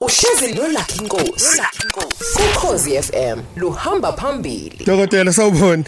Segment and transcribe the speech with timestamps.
[0.00, 1.60] uhlezi nolakhi inkosi
[2.46, 4.84] ukhozi FM luhamba phambili.
[4.84, 5.84] Dokotela sawubona.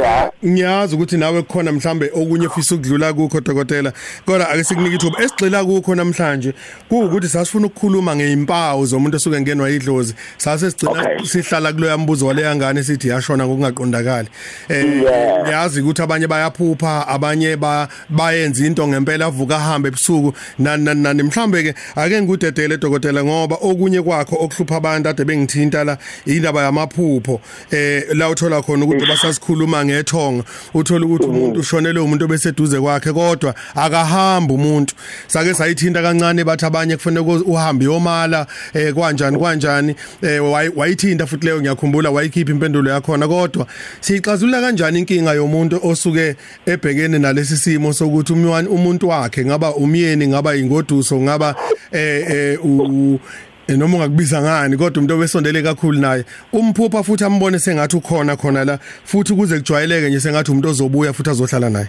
[0.47, 3.93] ngiyazi ukuthi nawe kukhona mhlambe okunye ufisa ukudlula kukho dokotela
[4.27, 5.23] kodwa ake sikunike ithuba.
[5.23, 6.55] Esigxila kukho namhlanje
[6.89, 12.85] kuukuthi sasifuna ukukhuluma ngeimpawu zomuntu osuke ngenwa idlozi sase sigcina sihlala kuloya mbuzo wale yangane
[12.85, 14.29] sithi yashona ngokungaqondakali.
[14.69, 15.03] Eh
[15.51, 20.33] yazi ukuthi abanye bayaphupha abanye ba bayenza into ngempela avuka ahambe ebusuku.
[20.59, 26.63] Nani mhlambe ke ake ngikudedele dokotela ngoba okunye kwakho okuhlupha abantu ade bengithinta la indaba
[26.63, 27.41] yamaphupho.
[27.71, 33.38] Eh la uthola khona ukuthi basasikhuluma ngethonga uthola ukuthi umuntu ushonele umuntu obeseduze kwakhe kodwa
[33.75, 34.95] akahamba umuntu.
[35.27, 41.47] Sake sayithinta kancane bathi abanye kufanele uhambe yomala eh kanjani kanjani eh wayi- wayithinta futhi
[41.47, 43.29] leyo ngiyakhumbula wayikhipha impendulo yakhona.
[43.29, 43.67] Kodwa
[44.01, 46.37] siyixazulula kanjani inkinga yomuntu osuke
[46.67, 51.55] ebhekene nalesi simo sokuthi umyani umuntu wakhe ngaba umyeni ngaba ingoduso ngaba
[51.93, 53.21] eh eh u
[53.69, 56.25] eh, noma ungakubiza ngani kodwa umuntu obesondele kakhulu naye.
[56.53, 61.31] Umphupha futhi ambone sengathi ukhona khona la futhi kuze kujwayeleke nje sengathi umuntu ozobuya futhi
[61.31, 61.89] azohlala naye.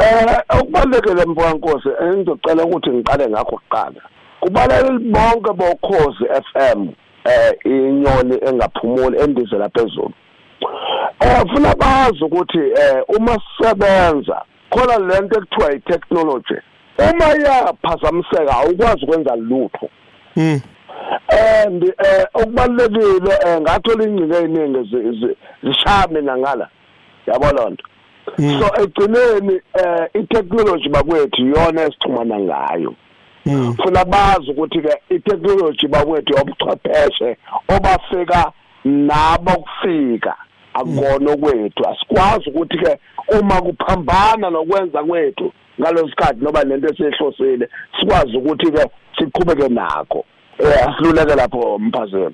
[0.00, 4.00] Eh okubalekele mfankosi engizocela ukuthi ngiqale ngakho kuqala.
[4.40, 6.88] Kubalekile bonke bokhozi FM
[7.24, 10.12] eh inyoni engaphumuli endizela phezulu
[11.20, 16.58] eh ufuna bazi ukuthi eh uma sisebenza khona lento ekuthiwa i-technology
[16.98, 19.88] uma yaphazamiseka awukwazi ukwenza lutho.
[20.36, 20.60] Mm
[21.28, 26.68] and eh okubalekile eh ngathola ingcinga eziningi zi- zi- zishaya mina ngala.
[27.26, 27.84] Yabo lonto
[28.36, 32.94] so egcineni eh i-technology bakwethu iyona esixhumana ngayo.
[33.46, 33.74] Mm.
[33.82, 37.36] Funa bazi ukuthi ke i-technology bakwethu yobuchwepheshe
[37.68, 38.52] obafika
[38.84, 40.34] nabo kufika
[40.74, 42.98] akukona okwethu asikwazi ukuthi ke
[43.40, 47.68] uma kuphambana nokwenza kwethu ngalosikhathi noba lento esihlosile
[48.00, 48.86] sikwazi ukuthi ke
[49.18, 50.24] siqhubeke nakho.
[50.58, 52.32] Eh asiluleke lapho mphazelo.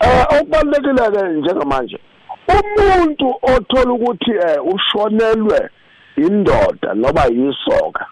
[0.00, 1.98] Eh okubalekile ke njengamanje
[2.48, 5.68] umuntu othola ukuthi eh ushonelwe
[6.16, 8.06] indoda noba yisoka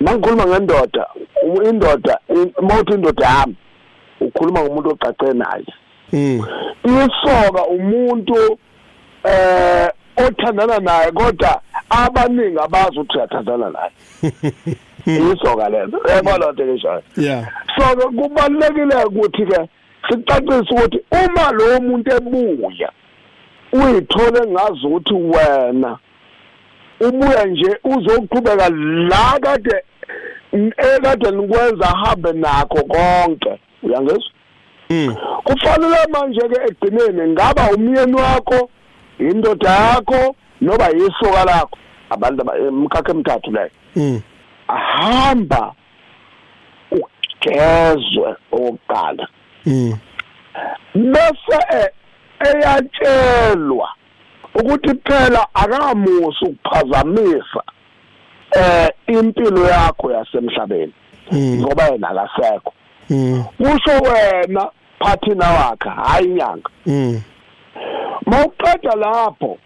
[0.00, 1.06] mangikhuluma ngendoda
[1.42, 2.18] u- indoda
[2.62, 3.56] mawuthi indoda yami
[4.20, 5.66] ukhuluma ngomuntu oqace naye.
[6.12, 6.44] Mm
[6.84, 8.58] isoka umuntu
[9.24, 13.92] eh othandana naye kodwa abaningi abazi ukuthi uyathandana naye.
[15.06, 17.44] Isoka lezo yabona into leshayo yeah.
[17.76, 19.68] So ke kubalekile ukuthi ke
[20.08, 22.90] sicacise ukuthi uma lo muntu ebuya
[23.72, 25.98] uyithole ngazi ukuthi wena
[27.00, 28.68] ubuya nje uzoqhubeka
[29.08, 29.82] la kade
[30.76, 33.58] ekade nikwenza ahambe nakho konke.
[33.82, 34.30] Uyangezwa
[34.90, 35.14] mm
[35.44, 38.70] kufanele manje ke egcineni ngaba umyeni wakho
[39.18, 41.78] indoda yakho noba yisoka lakho
[42.10, 44.20] abantu aba- emkhakha emithathu leyo mm
[44.68, 45.72] ahamba
[46.90, 49.28] ugezwe okokuqala.
[49.66, 49.92] Mm
[50.94, 51.88] bese eh,
[52.46, 53.88] eyatshelwa
[54.54, 57.62] ukuthi phela akamusi ukuphazamisa
[58.52, 60.92] eh impilo yakho yasemhlabeni.
[61.32, 62.72] Mm ngoba yena akasekho.
[63.10, 67.22] Mm kusho wena partner wakhe hayi inyanga mm
[68.26, 69.58] mawuqeda lapho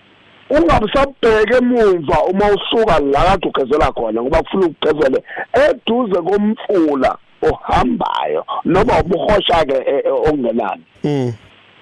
[0.51, 5.23] ungabusabheke emuva uma usuka la kade ugezela khona ngoba kufuna ukugezele
[5.53, 10.85] eduze komfula ohambayo noma ubuhosha ke eh, eh, okungenani.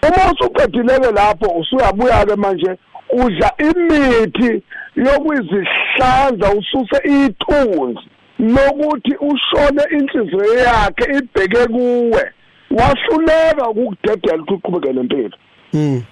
[0.03, 2.71] Uma usuqedileke lapho usuyabuya ke manje
[3.13, 4.63] udla imithi
[4.97, 8.07] yokuzihlanza ususe ithunzi
[8.39, 12.25] lokuthi ushone inhliziyo yakhe ibheke kuwe.
[12.71, 15.37] Wahluleka ukukudedela ukuthi uqhubeke nempilo.
[15.73, 16.03] Mm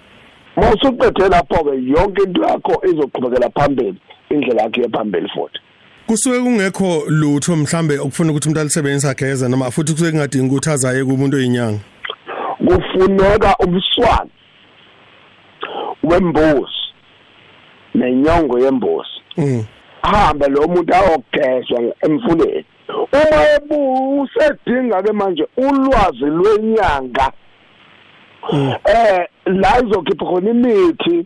[0.59, 3.95] mawusuqede lapho ke yonke into yakho izoqhubekela phambili
[4.29, 5.59] indlela yakhe yephambili futhi.
[6.07, 11.05] Kusuke kungekho lutho mhlambe okufuna ukuthi umuntu alisebenzise ageze noma futhi kusuke kungadingi ukuthi azaye
[11.05, 11.79] kumuntu oyinyanga?
[12.65, 14.31] Kufuneka umswane
[16.03, 16.79] wembuzi
[17.95, 19.09] nenyongo yembuzi.
[19.37, 19.65] Mm.
[20.01, 22.65] Ahambe lo muntu ayogezwa emfuleni.
[22.89, 27.31] Uma ebu usedinga ke manje ulwazi lwenyanga
[28.85, 31.25] eh la izokhipha khona imithi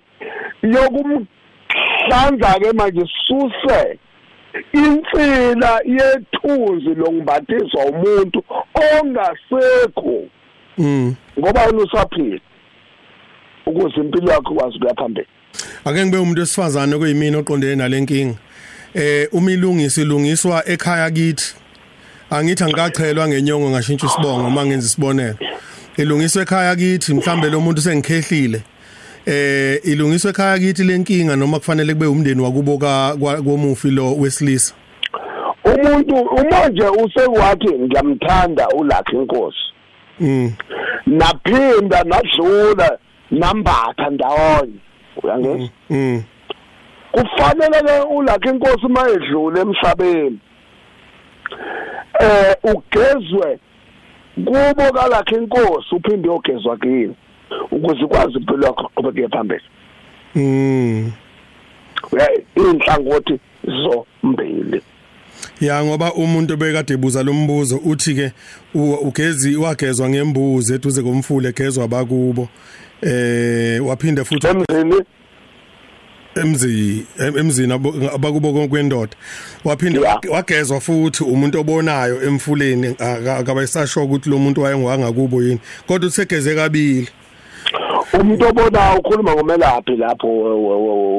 [0.64, 4.00] yokumhlanza ke manje suse
[4.74, 8.44] insila yethunzi longibathiswa umuntu
[8.76, 10.10] ongasekho.
[10.10, 10.43] mm
[11.40, 12.40] ngoba yena usaphila
[13.66, 15.28] ukuze impilo yakho ikwazi ukuya phambili.
[15.86, 18.36] Ake ngibe umuntu wesifazane kuyimina oqondene nalenkinga
[18.94, 21.56] eh uma ilungisa ilungiswa ekhaya kithi.
[22.30, 25.36] Angithi angikachelwa ngenyongo ngashintsha isibongo mangenza isibonelo.
[25.98, 28.62] Ilungiswa ekhaya kithi mhlambe lo muntu sengikhehlile.
[29.25, 34.74] Eh ilungiswa ekhaya kithi lenkinga noma kufanele kube umndeni wakubo ka komufi lo wesilisa?
[35.66, 39.73] Umuntu umanje usekwathi ngiyamthanda ulakhe inkosi mm
[41.07, 42.98] naphinda nadlula
[43.31, 44.80] nambatha ndawonye.
[45.24, 46.24] Uyangizwa mm.
[47.12, 50.39] Kufanele ke ulakhe inkosi mayedlule emhlabeni.
[52.19, 53.60] Eh ugezwe
[54.36, 57.15] kubo kalakhe inkosi uphinde uyogezwa kini
[57.71, 59.63] ukuze ukwazi impilo yakho qhubeke phambili.
[60.36, 61.12] Mm.
[62.56, 64.81] Inhlangothi zombili.
[65.62, 68.32] Ya ngoba umuntu bekade ebuza lo mbuzo uthi ke
[69.02, 72.48] ugezi wagezwa ngembuzi eduze komfule egezwa bakubo
[73.02, 75.02] eh waphinda futhi emzini
[76.36, 77.74] emzi emzini
[78.14, 79.16] abakubo kwendoda
[79.66, 80.20] waphinda Yeah.
[80.30, 82.96] wagezwa futhi umuntu obonayo emfuleni
[83.40, 87.10] akabayisasho ukuthi lo muntu wayengowangakubo yini kodwa usegeze kabili
[88.20, 90.28] umuntu obonayo ukhuluma ngomelaphi lapho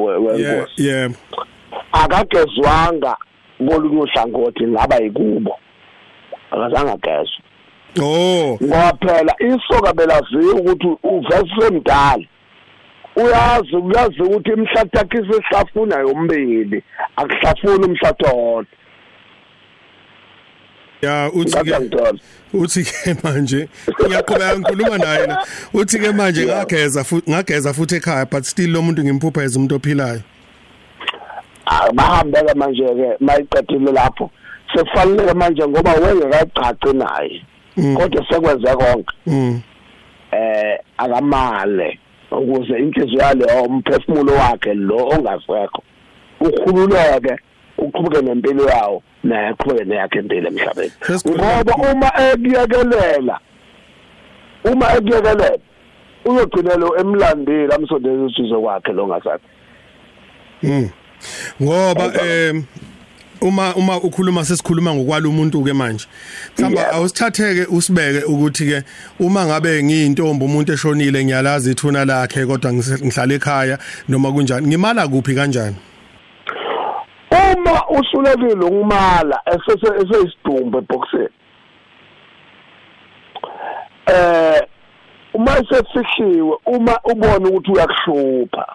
[0.05, 1.11] wenkosi yeah
[1.93, 3.17] akagezwanga
[3.71, 5.59] kolunye uhlangothi ngaba yikubo.
[6.51, 7.41] Akazange agezwe.
[8.03, 8.59] Oh.
[8.63, 12.25] Ngoba phela isoka belaziwa ukuthi uvese mdala
[13.17, 16.83] uyazi uyazi ukuthi imhlathi yakhe isihlafuna yombili.
[17.17, 18.67] Akuhlafuni umhlathi owodwa.
[21.03, 21.91] Ya uthi ke
[22.55, 23.69] uthi ke manje
[24.05, 25.47] ngiyaqhubeka ngikhuluma naye la.
[25.75, 30.21] Uthi ke manje ngageza futhi ngageza futhi ekhaya but still lo muntu ngimphuphayiza umuntu ophilayo.
[31.95, 34.31] Bahambe ke manje ke mayiqedile lapho.
[34.75, 37.43] Sekufanele manje ngoba wengekacaci naye
[37.97, 39.15] kodwa sekwenze konke.
[39.27, 39.61] Mm.
[40.33, 41.99] Eh akamale
[42.31, 45.83] ukuze inhliziyo yale umphefumulo wakhe lo ongasekho
[46.41, 47.37] ukhululeke
[47.79, 50.93] uqhubeke nempilo yawo naye aqhubeke neyakhe impilo emhlabeni.
[51.29, 53.39] Ngoba uma ekuyekelela
[54.65, 55.59] uma ekuyekelela
[56.25, 59.49] uyogcinela emlandile amsondeze usizo kwakhe lo ngasakho
[60.63, 60.89] Mm.
[61.63, 62.65] Ngoba em
[63.41, 66.07] uma uma ukhuluma sesikhuluma ngokwalo umuntu ke manje.
[66.59, 68.83] Mhlamba awusithatheke usibeke ukuthi ke
[69.21, 73.79] uma ngabe ngiyintombi umuntu eshonile ngiyalazi ithuna lakhe kodwa ngihlala ekhaya
[74.09, 75.77] noma kunjani ngimala kuphi kanjani?
[77.35, 81.29] uma usulekile ngumala esese eseyisidumbu eboxini
[84.07, 84.63] eh
[85.35, 88.67] uma sefihliwe uma ubona ukuthi uyakuhlupha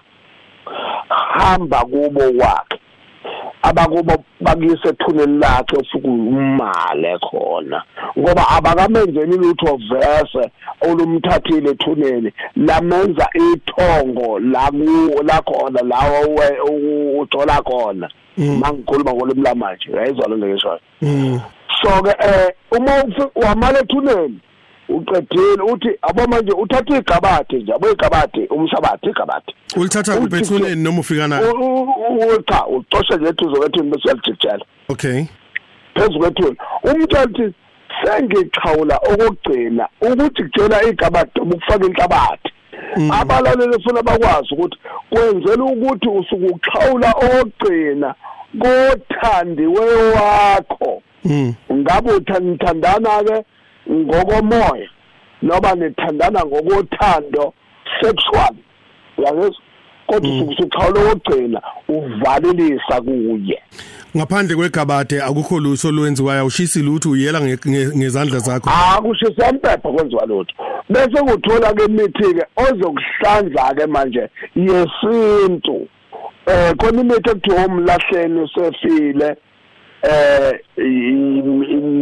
[1.09, 2.79] hamba kubo kwakhe
[3.61, 7.83] abakubo bakuyise ethuneni lakhe osuke umale khona.
[8.19, 10.49] Ngoba abakamenzeni lutho vese
[10.81, 16.39] olumthathile ethuneni lamenza ithongo la ku- la khona lawo
[17.21, 18.09] ujola khona.
[18.37, 21.39] Mangikhuluma ngolimi lamanje uyayizwa lento ngishoyo Mm.
[21.81, 22.91] so ke eh uma
[23.35, 24.39] wamala ethuneni
[24.89, 30.83] uqedile uthi abo manje uthatha igabade nje abo igabade umhlabathi igabade Ulithatha kuphi Uthi- ethuneni
[30.83, 35.23] noma ufika u- cha ucoshe nje eduze kwethuni bese uyajikijela Okay.
[35.95, 37.53] phezu kwethuni umthathi
[38.03, 42.51] sengichawula okugcina ukuthi kujela igabade ukufaka inhlabathi.
[43.11, 44.77] Abalaleli funa bakwazi ukuthi
[45.09, 48.15] kwenzela ukuthi usuke uxhawula okugcina
[48.61, 51.53] kothandiwe wakho Mm.
[51.73, 53.43] ngabe uthandana ke
[53.91, 54.89] ngokomoya
[55.41, 57.53] noba nithandana ngokothando
[58.01, 58.53] sexual.
[59.17, 59.55] Uyangizwa
[60.07, 63.59] kodwa usuke usuxhawula okugcina uvalelisa kuye.
[64.17, 68.69] Ngaphandle kwegabade akukho lutho lwenziwayo ushisi lutho uyela nge- nge- ngezandla zakho.
[68.97, 70.53] akushisa impepha kwenziwa lutho.
[70.89, 75.87] Bese kuthola ke imithi ke ozokuhlanza ke manje yesintu.
[76.45, 79.35] Eh khona imithi ekuthiwa umlahleni usefile.
[80.03, 80.59] Eh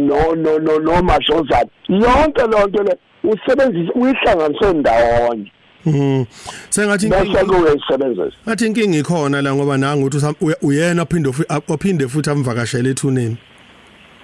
[0.08, 5.52] no no no no mashozana yonke lonto le usebenzisa uyihlanganise ndawonye
[5.86, 6.24] Mhm.
[6.70, 10.04] Sengathi bese inkinga ke uyisebenzisa Athi inkinga ikhona la ngoba nanga
[10.40, 11.28] uya- uyena uphinde
[11.68, 13.36] uphinde futhi amvakashele ethuneni.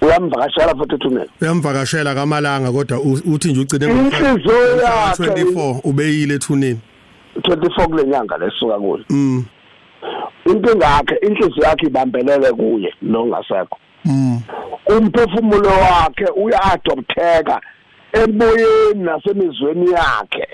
[0.02, 6.80] uyamvakashela futhi ethuneni Uyamvakashela kamalanga kodwa uthi nje ugcine yakhe 24 ubeyile ethuneni.
[7.42, 9.44] 24 kule nyanga lesuka kulo Mm.
[10.56, 14.40] Inkinga yakhe inhliziyo yakhe ibambelele kuye lo ngasekho Mm.
[14.86, 17.60] umphefumulo wakhe uya-adopteka
[18.12, 20.46] emoyeni nasemizweni yakhe.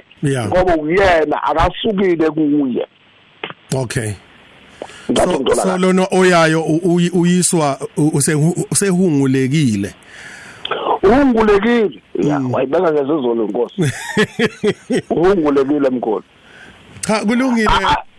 [0.47, 2.87] Ngoba uyena akasukile kuye.
[3.77, 4.13] Okay.
[5.17, 6.63] So, so lona oyayo
[7.13, 7.79] uyiswa
[8.71, 9.95] usehungulekile.
[11.03, 12.03] uhungulekile.
[12.15, 12.55] Ya Mm.
[12.55, 13.83] wayibeka ngezizolo inkosi
[15.11, 16.23] uhungulekile mkhulu.
[17.01, 17.69] Cha kulungile.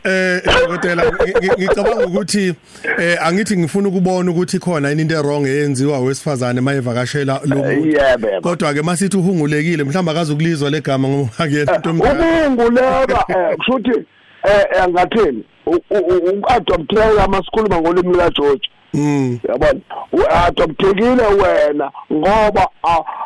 [0.04, 2.54] Eh dokotela ngi- ngi- ngicabanga ukuthi
[3.00, 7.88] eh angithi ngifuna ukubona ukuthi khona into wrong eyenziwa wesifazane mayevakashela lo muntu.
[7.88, 12.48] yebo kodwa ke masithi uhungulekile mhlawumbe akazokulizwa legama ngoba akuyena into omdala.
[12.48, 14.06] Ubunguleka eh kushuthi
[14.44, 19.40] eh ngathini u-adopteka masikhuluma ngolimi likageorge mm.
[19.50, 19.80] Yabona?
[20.12, 22.68] U-adoptekile wena ngoba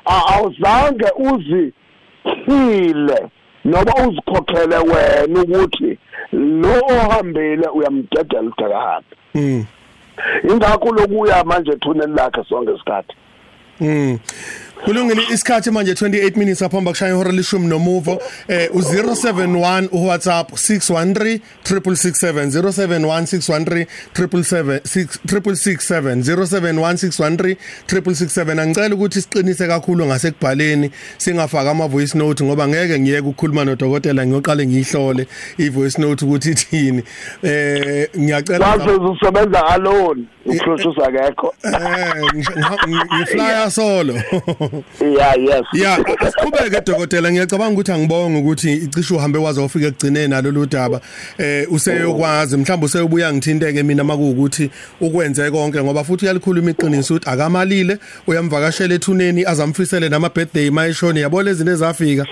[0.06, 1.74] awuzange uzithile
[3.66, 5.98] noma uzikhokhele wena ukuthi
[6.36, 9.66] lo ohambile uyamdedela ukuthi akahambe mm.
[10.50, 13.16] Ingakho lokuya manje ethuneni lakhe sonke isikhathi.
[13.80, 14.20] Mm.
[14.84, 18.22] Kulungile isikhathi manje 28 minutes aphamba kushaya ihora lishumi nomuvo.
[18.48, 30.92] Eh u071 uWhatsApp 613 667 071 613 667 071 613 angicela ukuthi siqinise kakhulu ngasekubhaleni
[31.18, 35.28] singafaka ama voice note ngoba ngeke ngiyeke ukukhuluma nodokotela ngiyoqale ngiyihlole
[35.58, 37.04] i voice note ukuthi ithini.
[37.44, 40.26] Eh ngiyacela manje usebenza alone.
[40.46, 41.74] Ukuhloshisa akekho eh.
[43.16, 44.14] Ngiflyer solo.
[45.02, 45.66] Yeah yes.
[45.74, 51.02] Ya, asiqhubeke dokotela ngiyacabanga ukuthi angibonge ukuthi icishe uhambe waze wafika ekugcineni nalolu daba.
[51.38, 54.70] Eh useyokwazi mhlawumbe useyobuya ngithinteke mina makuukuthi
[55.02, 57.98] ukwenze konke ngoba futhi uyalikhuluma iqiniso ukuthi akamalile
[58.28, 62.26] uyamvakashela ethuneni azamfisele nama birthday mayishoni yabo lezi zinto ezafika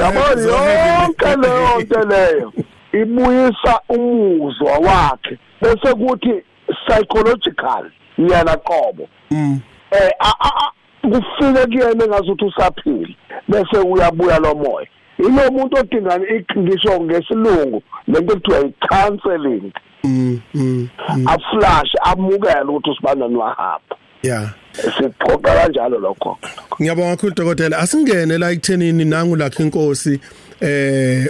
[0.00, 2.52] yabo yonke leyo nto leyo
[2.92, 6.42] ibuyisa umuzwa wakhe bese kuthi
[6.86, 9.60] psychological yana qobo Mm.
[9.90, 10.72] eh a- a- a-
[11.10, 13.08] kufike kuyena engazuthi usaphila
[13.48, 14.86] bese uyabuya lo moya
[15.18, 16.20] ilo muntu odinga
[16.58, 19.72] ngisho ngesilungu lento ekuthiwa i-counseling
[20.04, 20.40] Mm.
[20.54, 20.88] mm,
[21.26, 24.50] aflash amukele ukuthi usibandani wahamba Yeah.
[24.98, 26.38] siqoqa kanjalo lokho
[26.80, 30.20] Ngiyabonga kakhulu dokotela asingene la ekuthenini nangu lakhe inkosi
[30.60, 31.26] eh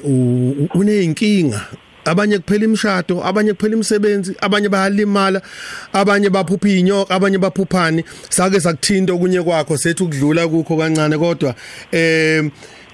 [0.74, 1.60] uneyinkinga
[2.10, 5.42] abanye kuphela imshado abanye kuphela imisebenzi abanye bayalimala
[5.92, 11.54] abanye baphupha inyoka abanye baphuphani sake sakuthinta okunye kwakho sethu ukudlula kukho kancane kodwa
[11.92, 12.44] eh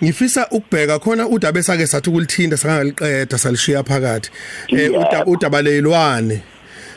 [0.02, 4.30] ngifisa ukubheka khona udaba esake sathi ukulithinta sangaliqeda salishiya phakathi.
[4.68, 4.90] Eh
[5.26, 6.42] udaba leyilwane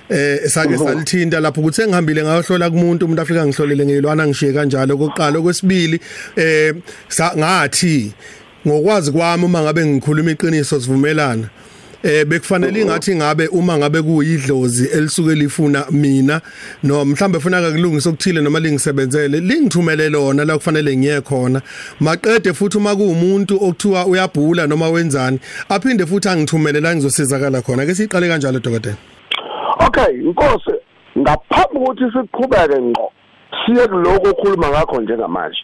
[0.09, 4.97] eh sake salithinta lapho ukuthi engihambile ngayohlola kumuntu umuntu afika ngihlolele ngeyilwana ngishiye kanjalo.
[4.97, 5.99] Kokuqala okwesibili
[6.35, 6.75] eh
[7.37, 8.11] ngathi
[8.67, 11.49] ngokwazi kwami uma ngabe ngikhuluma iqiniso sivumelana
[12.07, 16.41] eh bekufanele ingathi ngabe uma ngabe kuyidlozi elisuke lifuna mina
[16.83, 21.61] no mhlambe funeka kulungisa okuthile noma lingisebenzele lingithumele lona la kufanele ngiye khona.
[21.99, 27.85] Maqede futhi uma kuumuntu okuthiwa uyabhula noma wenzani aphinde futhi angithumele la ngizosizakala khona.
[27.85, 28.97] Ke siqale kanjalo dokotela.
[29.87, 30.75] Okay inkosi
[31.17, 33.11] ngaphambi kokuthi siqhubeke ngqo
[33.65, 35.59] siye kuloko okhuluma ngakho njengamanje.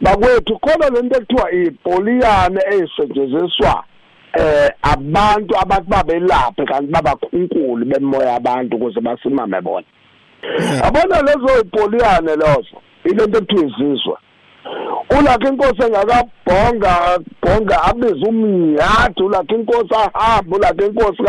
[0.00, 3.84] Bakwethu khona lento ekuthiwa ipoliyane ezisetshenziswa
[4.38, 9.86] eh abantu abathi babelaphe kanti babakhunkuli bemoya abantu ukuze basimame bona.
[10.86, 14.16] Abona lezo ipoliyane lezo ilento ekuthiwa izizwe.
[15.18, 16.92] Ulakhe inkosi engakabhonga
[17.42, 21.22] bhonga abize umnyadi ulakhe inkosi ahamba ulakhe inkosi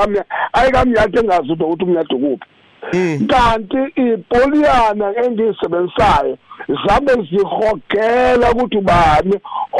[0.53, 2.47] ayikamnyadi engazi ukuthi umnyadi kuphi
[3.29, 6.37] kanti ipoliyana engiyisebenzisayo
[6.85, 9.35] zabe zihogela ukuthi ubani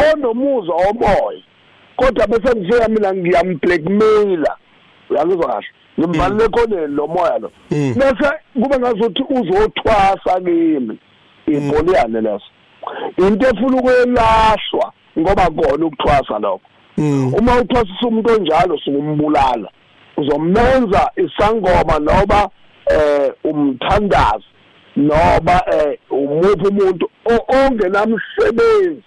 [0.05, 1.41] onomuzwa womoya
[1.97, 4.57] kodwa bese ngifika mina ngiyamblackmaila.
[5.09, 5.67] Uyangizwa kahle?
[5.99, 7.51] Ngimbalele ekhoneni lo moya lo.
[7.69, 10.97] Bese kube ngazuthi uzothwasa kimi.
[11.47, 12.49] Ipoliyane leso.
[13.17, 16.61] Into efuna ukuyelahlwa ngoba kona ukuthwasa lokho.
[17.37, 19.69] Uma uthwasisa umuntu onjalo sukumbulala
[20.17, 22.49] uzomenza isangoma noba
[22.91, 24.45] eh umthandazi
[24.95, 27.09] noba eh umuphi umuntu
[27.47, 29.03] ongenamsebenzi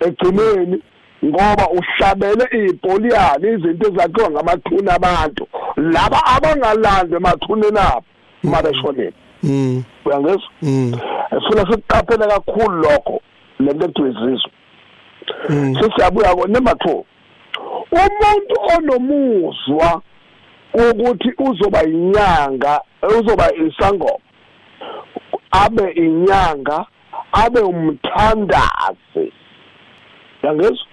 [0.00, 0.82] egcineni
[1.24, 5.46] ngoba uhlabele ipoliyani izinto ezakhiwa ngamathuna abantu.
[5.76, 8.04] Laba abangalandwe emathuneni abo
[8.44, 9.12] uma beshonile
[9.42, 9.84] mm.
[10.04, 10.50] Uyangizwa?
[10.62, 10.92] Mm.
[11.30, 13.20] Sifuna sikuqaphele kakhulu lokho
[13.60, 14.50] lento ekuthiwa izizwe.
[15.80, 17.04] Sesiyabuya ko number 2
[17.92, 20.02] umuntu onomuzwa
[20.74, 22.80] ukuthi uzoba inyanga
[23.18, 24.18] uzoba isangoma
[25.50, 26.86] abe inyanga
[27.32, 29.32] abe umthandazi.
[30.42, 30.86] Yangizwa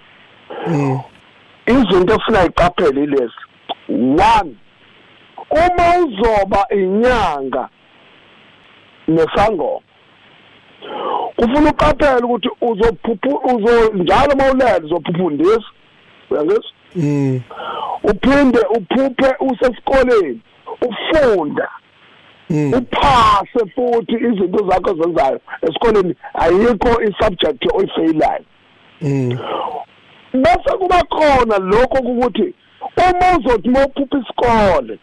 [1.66, 3.40] izinto efuna iqaphele ilezi
[4.34, 4.56] one
[5.50, 7.68] uma uzoba inyanga
[9.08, 9.92] nesangoma
[11.36, 15.62] kufuna uqaphele ukuthi uzophuphu uzo njalo mawulele uzophuphundisa.
[16.30, 16.64] Uyangizwa?
[16.96, 17.40] Mm.
[18.02, 20.40] Uphinde uphuphe usesikoleni
[20.80, 21.68] ufunda.
[22.50, 28.44] Uphase futhi izinto zakho zenzayo esikoleni ayikho isubject oyifailayo
[29.02, 29.38] mm.
[30.34, 32.54] Bese kuba khona lokho ukuthi
[32.96, 34.98] uma uzothi mawuphupha isikole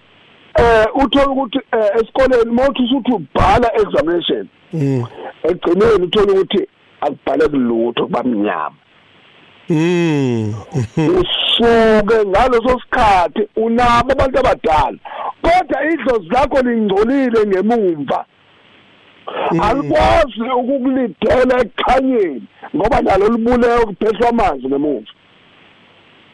[0.55, 5.05] eh uthola ukuthi eh, esikoleni mawuthi usuthi ubhala examination Mm.
[5.43, 6.67] egcineni uthola ukuthi
[7.01, 8.75] akubhaleki lutho kubamnyama
[9.69, 10.53] Mm.
[10.97, 14.97] usuke ngaleso sikhathi unabo abantu abadala
[15.41, 18.25] kodwa idlozi lakho lingcolile ngemumva
[19.69, 22.43] alikwazi ukukulidela ekukhanyeni
[22.75, 25.11] ngoba nalo libuleka ukuphehlwa amanzi ngemumva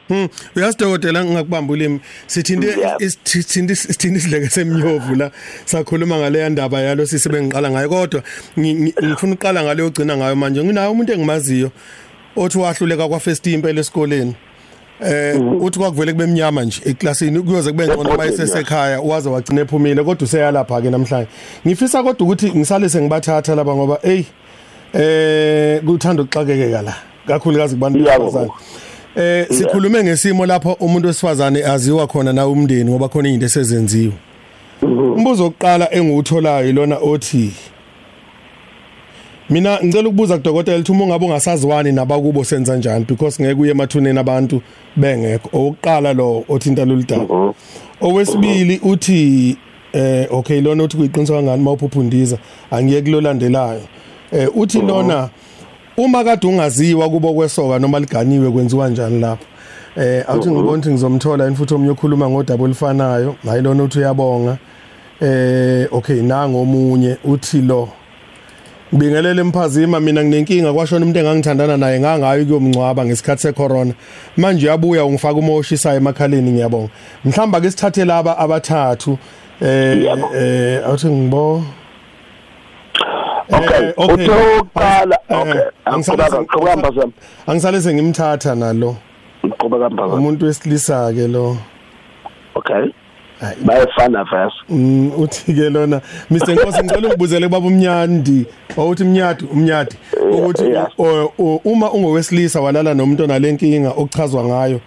[0.08, 2.00] Hmm uyazi dokotela ngingakubamba ulimi.
[2.28, 2.98] Sithinde Yeah.
[3.24, 5.32] sithinde sithinde isidleke semnyovu la.
[5.66, 7.90] Sakhuluma ngale ndaba yalo sisibe ngiqala ngayo.
[7.90, 8.22] Kodwa
[8.58, 10.64] ngi- ngi- ngifuna uqala ngale ogcina ngayo manje.
[10.64, 11.72] Nginayo umuntu engimaziyo
[12.36, 14.36] othi wahluleka kwa first impela esikoleni.
[15.02, 20.24] Eh uthi kwakuvele kube mnyama nje eklasini kuyoze kube ngcono esesekhaya waze wagcina ephumile kodwa
[20.26, 21.28] useyalapha ke namhlanje.
[21.68, 24.24] Ngifisa kodwa ukuthi ngisale sengibathatha laba ngoba hey
[24.94, 26.94] eh kuthanda ukuxakekeka la
[27.28, 28.56] kakhulukazi kubantu Yebo.
[29.16, 34.14] Eh sikhulume ngesimo lapho umuntu wesifazane aziwa khona na umndeni ngoba khona izinto esezenziwe.
[34.82, 37.52] Umbuzo wokuqala engiwutholayo ilona othi
[39.50, 44.20] Mina ngicela ukubuza kudokotela ukuthi uma ungabe ungasaziwani nabakubo senza njani because ngeke uye emathuneni
[44.20, 44.62] abantu
[44.96, 45.50] bengekho.
[45.54, 47.54] Owokuqala lo othinta loludaba.
[48.02, 49.58] Owesibili uthi
[49.94, 52.38] eh okay lona uthi kuyiqiniso kangani mawuphuphundiza
[52.72, 53.82] angiye kulolandelayo.
[54.32, 55.30] Eh uthi lona
[55.98, 59.46] uma kade ungaziwa kubo kwesoka noma liganiwe kwenziwa njani lapho?
[59.98, 64.58] Eh awuthi ngibona ukuthi ngizomthola yini futhi omnye okhuluma ngodaba olufanayo hayi lona uthi uyabonga.
[65.22, 67.90] Eh okay nanga omunye uthi lo.
[68.94, 73.94] Ngibingelele emphazima mina nginenkinga kwashona umuntu engangithandana naye ngangayo kuyomncwaba ngesikhathi secorona.
[74.38, 76.90] Manje uyabuya ungifaka umoshisayo emakhaleni ngiyabonga.
[77.26, 79.18] Mhlamba ke sithathe laba abathathu.
[79.62, 80.36] Eh Yebo.
[80.36, 81.64] eh awuthi ngibo
[83.52, 84.26] okay Eh, okay.
[84.26, 85.18] uthokala.
[85.30, 87.12] Eh, okay angisale angqhubeka seng- qhubeka mbazam
[87.48, 88.96] angisale sengimthatha nalo.
[89.60, 91.58] Qhubeka mbazam umuntu wesilisa ke lo.
[92.56, 92.92] Okay.
[93.66, 98.46] Bayefana vese Mm, uthi ke lona Mr Nkosi ngicela ungibuzele kubaba umnyandi.
[98.78, 99.96] Awuthi umnyadi umnyadi.
[100.32, 100.64] Ukuthi
[101.66, 104.80] uma ungowesilisa walala nomuntu onalenkinga okuchazwa ngayo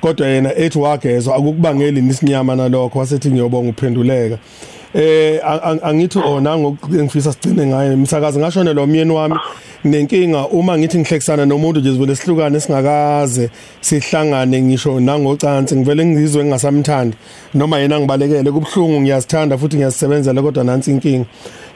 [0.00, 4.38] kodwa yena ethi wagezwa akukubangeli nisinyama nalokho wasethi ngiyobonga uphenduleka
[4.94, 9.34] eh ang- ang- angithi ona ngokufisa sigcine ngayo umsakazi ngashone lo myeni wami
[9.84, 17.16] nenkinga uma ngithi ngihlekisana nomuntu nje sivele sihlukane singakaze sihlangane ngisho nangocansi ngivele ngizwe ngingasamthandi
[17.54, 18.50] noma yena ngibalekele.
[18.50, 21.26] Kubhlungu ngiyazithanda futhi ngiyazisebenzela kodwa nansi inkinga.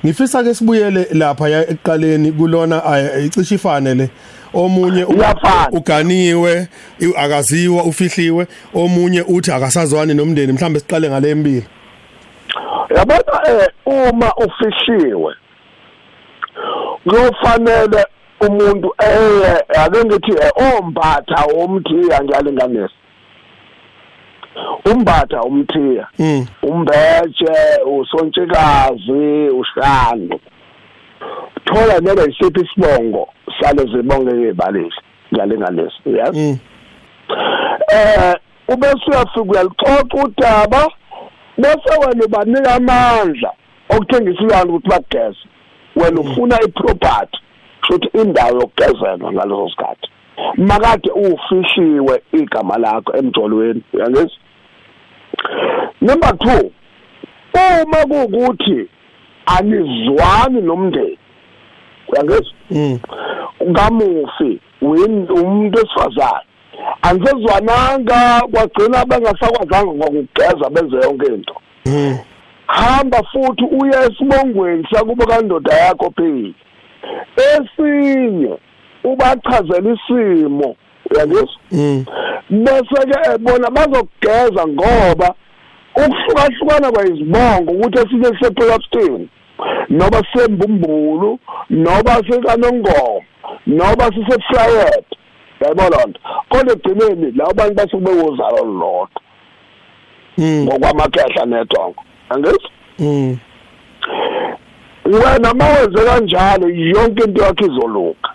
[0.04, 4.11] Ngifisa ke sibuyele lapha ya ekuqaleni kulona ay- icishe ifane le.
[4.54, 5.04] Omunye
[5.72, 6.68] uganiwe
[7.16, 8.46] akaziwa ufihliwe.
[8.74, 11.64] Omunye uthi akasazwani nomndeni mhlambe siqale ngale mbili.
[12.96, 15.35] Yabona eh uma ufishiwe
[17.09, 18.07] kuyofanele
[18.40, 22.94] umuntu eye ake ngithi eh, ombatha umthiya ngiyalinganisa.
[24.92, 27.55] Umbatha umthiya mm umbetshe
[27.98, 30.40] usontshikazi ushando
[31.64, 33.29] thola nebe isiphi isibongo
[33.61, 34.90] sale zibonge ezibalile
[35.33, 36.59] ngiyalinganisa yes mm
[37.92, 38.35] eh
[38.68, 40.83] ubese uyafika uyalixoxa udaba
[41.58, 43.52] bese wena ubanika amandla
[43.90, 45.38] okuthengisa ilwana ukuthi bageze.
[45.96, 47.38] Wena ufuna iproperty
[47.88, 50.08] shothi indawo yokugezelwa ngaleso sikhathi.
[50.56, 54.38] Makade ufishiwe igama lakho emjolweni uyangizwa?
[56.00, 56.70] Number 2
[57.82, 58.88] uma kuukuthi
[59.46, 61.18] anizwani nomndeni
[62.08, 62.52] uyangizwa?
[62.70, 62.98] Mm.
[64.82, 66.47] Win- umuntu esifazane
[67.02, 71.54] anisezwananga kwagcina bengasakwazanga ngokugeza benze yonke into.
[71.86, 72.18] Mm.
[72.66, 76.54] Hamba futhi uye esibongweni sakubo kandoda yakho pheli
[77.36, 78.56] esinye
[79.04, 80.76] ubachazela isimo
[81.10, 81.48] uyangizwa?
[81.72, 82.04] Mm.
[82.50, 85.34] Bese ke bona bazokugeza ngoba
[85.96, 89.28] ukuhlukahlukana kwayizibongo ukuthi esinye sisepolastini
[89.88, 91.38] noba sisembumbulu
[91.70, 93.22] noba sikanongoma
[93.66, 95.07] noba sisefryet
[95.60, 96.20] yayibona nto.
[96.48, 99.08] Kodwa egcineni labo bantu basuke bewuzalo lodwa
[100.38, 103.38] mm ngokwamakehla nedongo angizwa mm
[105.04, 108.30] wena mawenze kanjalo yonke into yakho izoluka.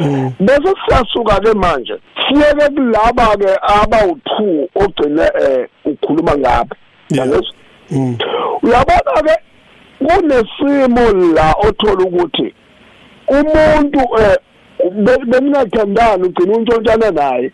[0.00, 1.96] Mm bese siyasuka ke manje
[2.28, 6.76] siyeke kulaba ke abawu2 ogcine eh ukhuluma ngapha
[7.10, 7.26] Yeah.
[7.26, 7.54] yangizwa
[7.90, 8.18] mm
[8.62, 9.36] uyabona ke
[9.98, 12.54] kunesimo la othola ukuthi
[13.28, 14.36] umuntu eh
[14.90, 17.50] be- beningathandani ugcina untshontshana naye.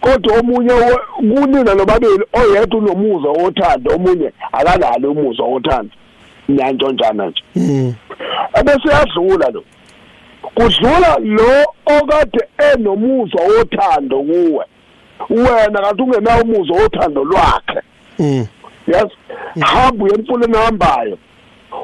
[0.00, 0.72] Kodwa omunye
[1.16, 5.90] kunina nobabili oyedwa unomuzwa wothando omunye akanalo umuzwa wothando.
[6.48, 7.42] Niyantshontshana nje.
[7.56, 7.94] Mm.
[8.60, 9.64] Ebese yadlula lo.
[10.54, 12.40] Kudlula lo okade
[12.74, 14.64] enomuzwa wothando kuwe.
[15.30, 17.80] Wena kanti ungenawo umuzo wothando lwakhe.
[18.18, 18.46] Mm.
[18.86, 19.06] Yes?
[19.60, 21.18] Hamba uye emfuleni ahambayo.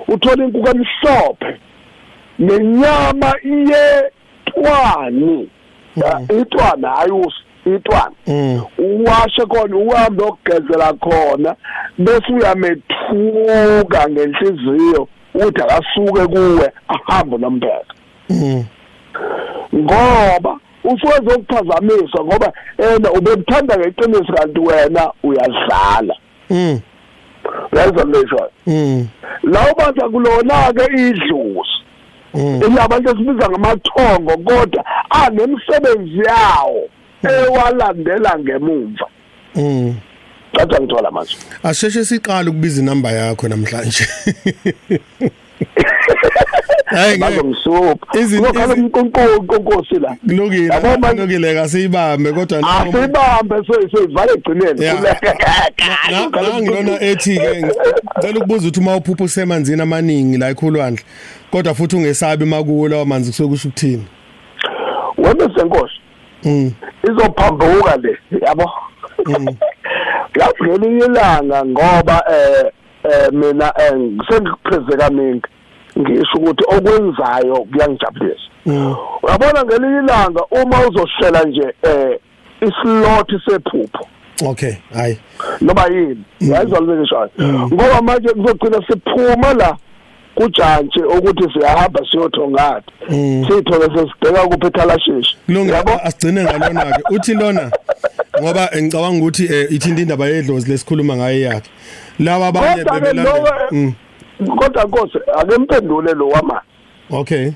[0.09, 1.56] Uthola inkukhu emhlophe.
[2.38, 4.11] Nenyama yetwani
[5.97, 7.33] Ya, itwana hayi
[7.66, 8.12] itwana.
[8.27, 8.62] Mm.
[8.79, 11.57] Uwashe khona uhambe okugezela khona
[11.99, 17.95] bese uyamethuka ngenhliziyo uthi akasuke kuwe ahambe nompheka
[18.31, 18.64] mm.
[19.75, 26.16] Ngoba usuke zokuphazamisa ngoba ena ubekuthanda ngeqiniso kanti wena uyadlala.
[26.51, 26.81] Mm.
[27.73, 29.09] Lesho mm.
[29.42, 31.75] Lawo baza kulona ke idlozi.
[32.37, 32.62] Mm.
[32.66, 36.88] Ilabantu esibiza ngamathongo kodwa anemsebenzi yawo
[37.22, 39.07] ewalandela ngemumva
[39.55, 39.94] mm.
[40.53, 41.37] Caca ngithola manje.
[41.62, 44.09] Asheshe siqala ukubiza inamba yakho namhlanje.
[46.87, 50.16] hayi uzokhala izi- umnkonkosi la.
[50.29, 53.57] Kulungile kulungile kasiyibambe kodwa asibambe
[53.97, 54.95] sivale egcineni Ya.
[56.11, 61.05] Na- nangilona ethi ke ngicela ukubuza ukuthi uma uphupha usemanzini amaningi la ekhulwandle
[61.51, 64.07] kodwa futhi ungesabi makuwo lawo manzi kusuke kusho ukuthini?
[65.19, 65.95] Wena senkosi.
[66.45, 66.73] Mm.
[67.11, 68.71] Izophambuka le yabo.
[70.37, 72.73] Yazi ngelinye ilanga ngoba eh
[73.11, 73.92] eh mina eh,
[74.29, 75.49] sengikupheze kaningi.
[75.99, 78.49] Ngisho ukuthi okwenzayo kuyangijabulisa.
[78.66, 78.97] Mm.
[79.23, 82.21] Uyabona ngelinye ilanga uma uzohlela nje eh
[82.61, 84.07] isilothi sephupho.
[84.47, 85.19] Okay hayi
[85.61, 86.25] noma yini?
[86.40, 87.29] Uyayizwa lesho
[87.73, 89.77] ngoba manje kuzogcina siphuma la.
[90.37, 93.46] Kujantshi ukuthi siyahamba siyothongada Mm.
[93.49, 95.90] sithole sesideka kuphi ethalashishi kulungile yabo?
[96.05, 97.70] asigcine ngalona ke uthi lona
[98.42, 101.70] ngoba ngicabanga ukuthi eh, ithinta indaba yedlozi lesikhuluma ngayo yakhe.
[102.18, 103.92] Laba abanye bebelanda mm.
[104.59, 106.62] kodwa nkosi ake mpendule lo wama.
[107.11, 107.53] Okay.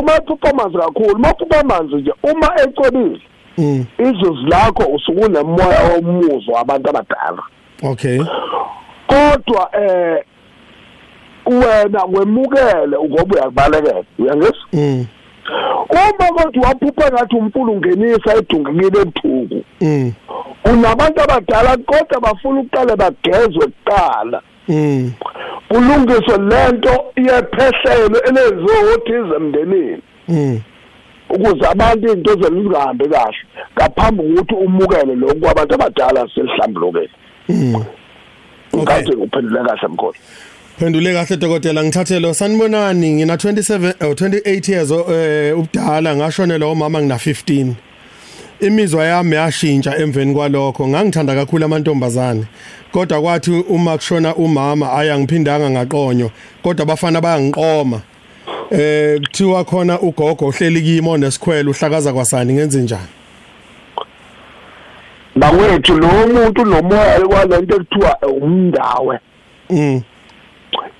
[0.00, 1.16] Uma ephupha amanzi kakhulu.
[1.16, 3.20] Uma uphupha amanzi nje uma ecwebile
[3.58, 3.86] mm.
[3.98, 7.42] izuzu lakho usuke unemoya womuzo wabantu abadala.
[7.82, 8.20] Okay.
[9.06, 10.24] Kodwa eh
[11.50, 14.66] wena wemukele ngoba uyakubalekela uyangizwa?
[14.72, 15.06] Mm.
[15.90, 20.12] Uma kodwa waphupha ngathi umfulu ungenisa edungekile ebuthuku mm.
[20.64, 24.42] Unabantu abadala kodwa bafuna ukuqala bagezwe kuqala.
[24.68, 25.12] Mm.
[25.68, 30.02] Kulungiswe lento yephehlelo elenziwe othize emndenini.
[30.28, 30.60] Mm.
[31.30, 33.36] Ukuze abantu izinto zenu zingahambi kahle
[33.76, 37.10] ngaphambi kokuthi umukele lokhu kwabantu abadala selihlambulukile
[37.48, 37.84] mm.
[38.76, 40.18] Ngathi uphendule kahle mkhona
[40.80, 41.84] Phendule kahle dokotela.
[41.84, 46.16] Ngithathelo sanibonani ngina 27 oh, 28 years eh ubudala.
[46.16, 47.72] Ngashonela umama ngina 15
[48.60, 50.88] imizwa yami yashintsha emveni kwalokho.
[50.88, 52.44] Ngangithanda kakhulu amantombazane.
[52.92, 56.30] Kodwa kwathi uma kushona umama ayangiphindanga ngaqonyo.
[56.62, 58.00] Kodwa abafana bayangiqoma.
[58.70, 62.52] Eh kuthiwa khona ugogo uhleli kimi onesikhwele uhlakaza kwasani?
[62.52, 63.08] Ngenze njani?
[65.36, 69.18] Bawethu lo muntu nomoya kwalento ekuthiwa umndawe.
[69.70, 70.02] Mm.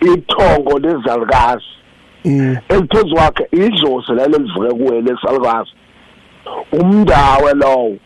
[0.01, 1.65] Ithongo lezalukazi
[2.25, 2.57] mm.
[2.69, 5.71] Eliphezu kwakhe idlozi lelo livuke kuwe lesalukazi
[6.73, 7.97] umndawe lowo.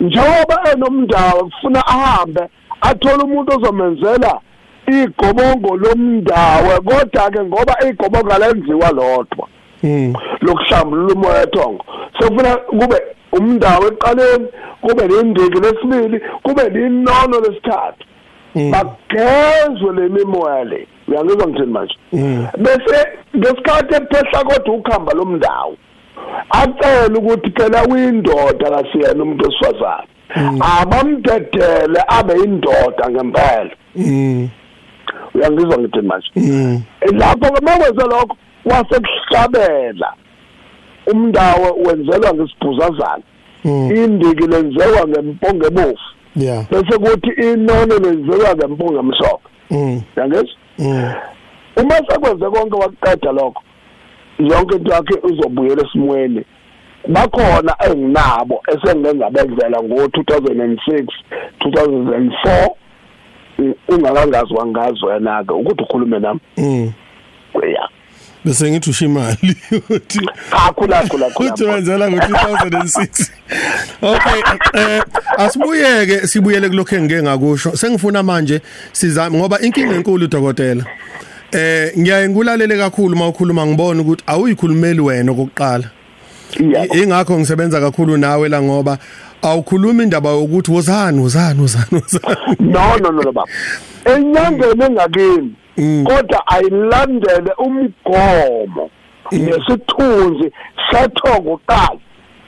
[0.00, 2.40] Njengoba enomndawe kufuna ahambe
[2.80, 4.40] athole umuntu ozomenzela
[4.86, 6.80] igobongo lomndawe.
[6.84, 9.48] Kodwa ke ngoba igobongo alenziwa lodwa
[9.82, 10.14] mm.
[10.40, 11.84] lokuhlambulula umoya ethongo
[12.18, 12.96] sekufuna kube
[13.32, 14.46] umndawo eqaleni
[14.80, 18.04] kube nendiki lesibili kube linono lesithathu.
[18.54, 18.70] Mm.
[18.70, 20.86] bagezwe le mimoya le.
[21.08, 21.94] Uyangizwa ngithini manje?
[22.12, 22.46] Mm.
[22.58, 25.76] bese ngesikhathi ephehla kodwa ukuhamba lomndawo
[26.50, 30.08] acela ukuthi phela uyindoda kasiyena umuntu wesifazane.
[30.60, 33.70] Abamdedele abe indoda ngempela.
[33.96, 34.48] Mm.
[35.34, 36.28] Uyangizwa ngithini manje?
[36.36, 36.82] Mm.
[37.12, 40.12] Lapho ke makwenze lokho wasekuhlabela.
[41.06, 43.22] Umndawo wenzelwa ngesibhuzazana.
[43.64, 43.96] Mm.
[43.96, 45.98] Indiki lenziwa ngempongo ebovu
[46.36, 46.64] yeah.
[46.70, 49.48] Bese kuthi inono lenziwa ngempongo emhlophe.
[49.70, 50.02] Mm.
[50.16, 53.62] Yangizwa mm uma sekwenze konke wakuqeda lokho
[54.38, 56.44] yonke into yakhe uzobuyela esimweni.
[57.08, 61.06] Bakhona enginabo esengengabenzela ngo-2006
[61.60, 62.70] 2004
[63.88, 66.40] ungakangazi wangazi wena ke ukuthi ukhulume nami.
[66.56, 66.92] Mm.
[67.54, 67.88] Ya
[68.48, 69.56] bese ngithi usho imali
[69.90, 71.26] uthi akhula khula.
[71.26, 73.30] Uthi khula wenzela ngo-2006
[74.02, 74.42] okay
[74.74, 75.02] eh
[75.38, 77.76] asibuyeke sibuyele kulokho engike ngakusho.
[77.76, 78.60] Sengifuna manje
[78.92, 80.84] sizame ngoba inkinga enkulu dokotela.
[81.52, 85.90] Eh ngiyaye ngulalele kakhulu uma ukhuluma ngibona ukuthi awuyikhulumeli wena okokuqala.
[86.94, 88.98] Ingakho ngisebenza kakhulu nawe la ngoba
[89.42, 92.02] awukhuluma indaba yokuthi wozani wozani wozani
[92.60, 93.44] no no no baba.
[94.04, 95.54] Enyangeni engakini
[96.04, 98.90] kodwa ayilandele umgomo
[99.32, 100.52] nesithunzi
[100.90, 102.00] sethongo qala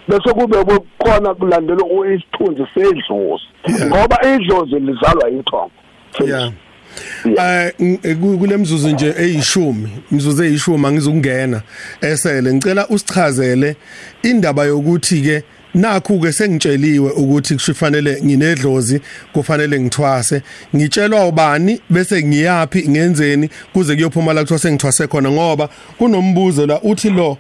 [0.08, 0.56] bese kube
[0.98, 1.82] khona kulandela
[2.14, 3.44] isithunzi sedlozi.
[3.86, 5.70] Ngoba idlozi lizalwa ithongo
[6.26, 6.52] yeah.
[7.36, 11.62] Eh kulemzuzu nje eyishumi imzuzu eyishumi angizukungena
[12.00, 13.76] esele ngicela usichazele
[14.22, 15.42] indaba yokuthi ke
[15.74, 19.00] nakhu ke sengitsheliwe ukuthi kufanele nginedlozi
[19.32, 20.42] kufanele ngithwase.
[20.76, 27.10] Ngitshelwa ubani bese ngiyapi ngenzeni kuze kuyophuma la kuthiwa sengithwase khona ngoba kunombuzo la uthi
[27.10, 27.38] lo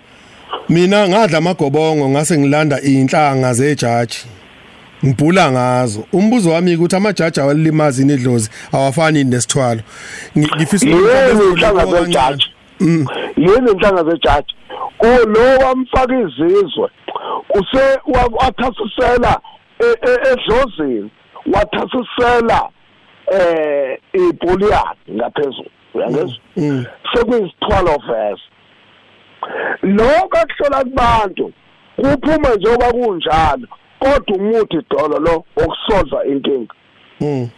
[0.68, 4.18] mina ngadla amagobongo ngase ngilanda inhlanga zejaji.
[5.04, 6.04] Ngibhula ngazo.
[6.12, 9.80] Umbuzo wami ukuthi amajaji awalimazi inedlozi awafani nesithwalo.
[10.38, 12.46] Ngifisa yini inhlanga zejaji?
[13.36, 14.54] Yini inhlanga zejaji?
[15.26, 16.88] Lo wamfaka izizwe.
[17.54, 19.40] Use wathasisela
[20.32, 21.10] edlozini
[21.52, 22.68] wathasisela
[23.32, 26.38] eh ipoliyani ngaphezulu uyangezwa?
[27.12, 28.42] Sekuyisithwalo verse
[29.82, 31.52] lokho akuhlola kubantu
[31.96, 33.68] kuphuma njengoba kunjalo
[33.98, 36.74] kodwa umuthi dolo lo okusolva inkinga.
[37.20, 37.48] Mm.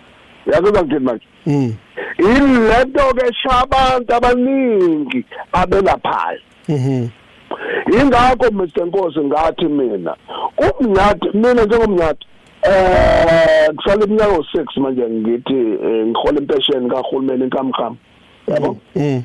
[0.52, 1.26] Yakuba ngini manje?
[1.46, 1.74] Mm.
[2.18, 6.40] Ilento ke shabantu abaningi abelaphayo?
[6.68, 7.08] Mhm
[8.00, 10.16] ingakho Mr Nkosi ngathi mina
[10.80, 12.26] umnyati mina njengomnyati
[12.62, 15.54] eh kusale iminyaka u6 manje ngithi
[16.06, 17.96] ngihola impesheni kahulumeni inkamkham
[18.48, 18.76] yabo?
[18.96, 19.22] Mm.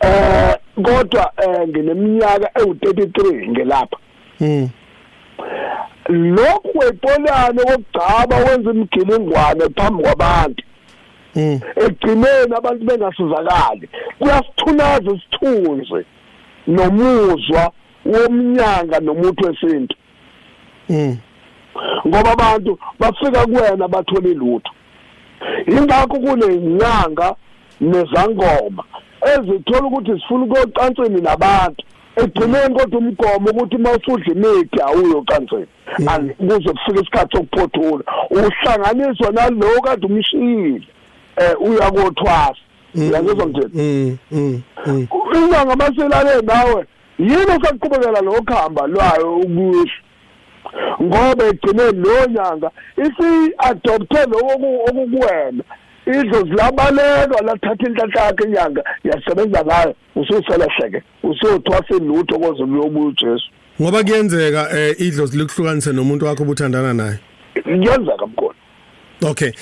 [0.00, 1.32] Eh kodwa
[1.68, 3.96] ngineminyaka ewu33 ngelapha.
[4.40, 4.68] Mm.
[6.08, 10.64] Lokhu wepoliana kokugcaba wenza imigilingwane phambi kwabantu.
[11.36, 11.60] Mm.
[11.76, 13.88] Egcineni abantu bengasizakali.
[14.18, 16.04] Kuyasithunaza isithunzi
[16.66, 17.72] nomuzwa
[18.04, 19.96] womnyanga nomuntu wesintu.
[20.88, 21.16] Mm.
[22.06, 24.72] Ngoba abantu bafika kuwena bathola ilutho.
[25.66, 27.34] Ingakho kunenyanga
[27.80, 28.84] nezangoma
[29.22, 31.84] ezithola ukuthi sifuna ukuyocansini nabantu.
[32.16, 35.66] Egcineni kodwa umgomo ukuthi mawusudla imithi awuyocansini
[36.38, 38.04] kuze kufike isikhathi sokuphothula.
[38.30, 40.86] Uhlanganiswa nalo kade umshiyile
[41.36, 41.90] eh uya
[42.92, 45.06] kothwasa uyangizwa ngithini mm mm
[45.52, 46.86] inyanga maselale nawe.
[47.18, 50.02] Yini osaqhubekela lokhamba lwayo ukusho?
[51.02, 55.64] Ngoba egcineni lo nyanga isi-adopte lokho okukuwena.
[56.06, 59.94] Idlozi labaleka lathatha inhlanhla yakhe inyanga yasebenza ngayo.
[60.16, 63.50] Ususelehleke usuyothwasa ilutho koze luyobuya ujesu
[63.80, 67.18] ngoba kuyenzeka eh idlozi likuhlukanise nomuntu wakho obuthandana naye?
[67.62, 68.51] Kuyenzeka mkhona
[69.22, 69.52] Okay.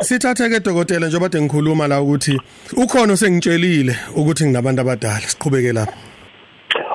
[0.00, 2.40] Sithathe ke dokotela njengoba de ngikhuluma la ukuthi
[2.76, 5.20] ukhona osengitshelile ukuthi nginabantu abadala.
[5.20, 5.92] Siqhubeke lapha.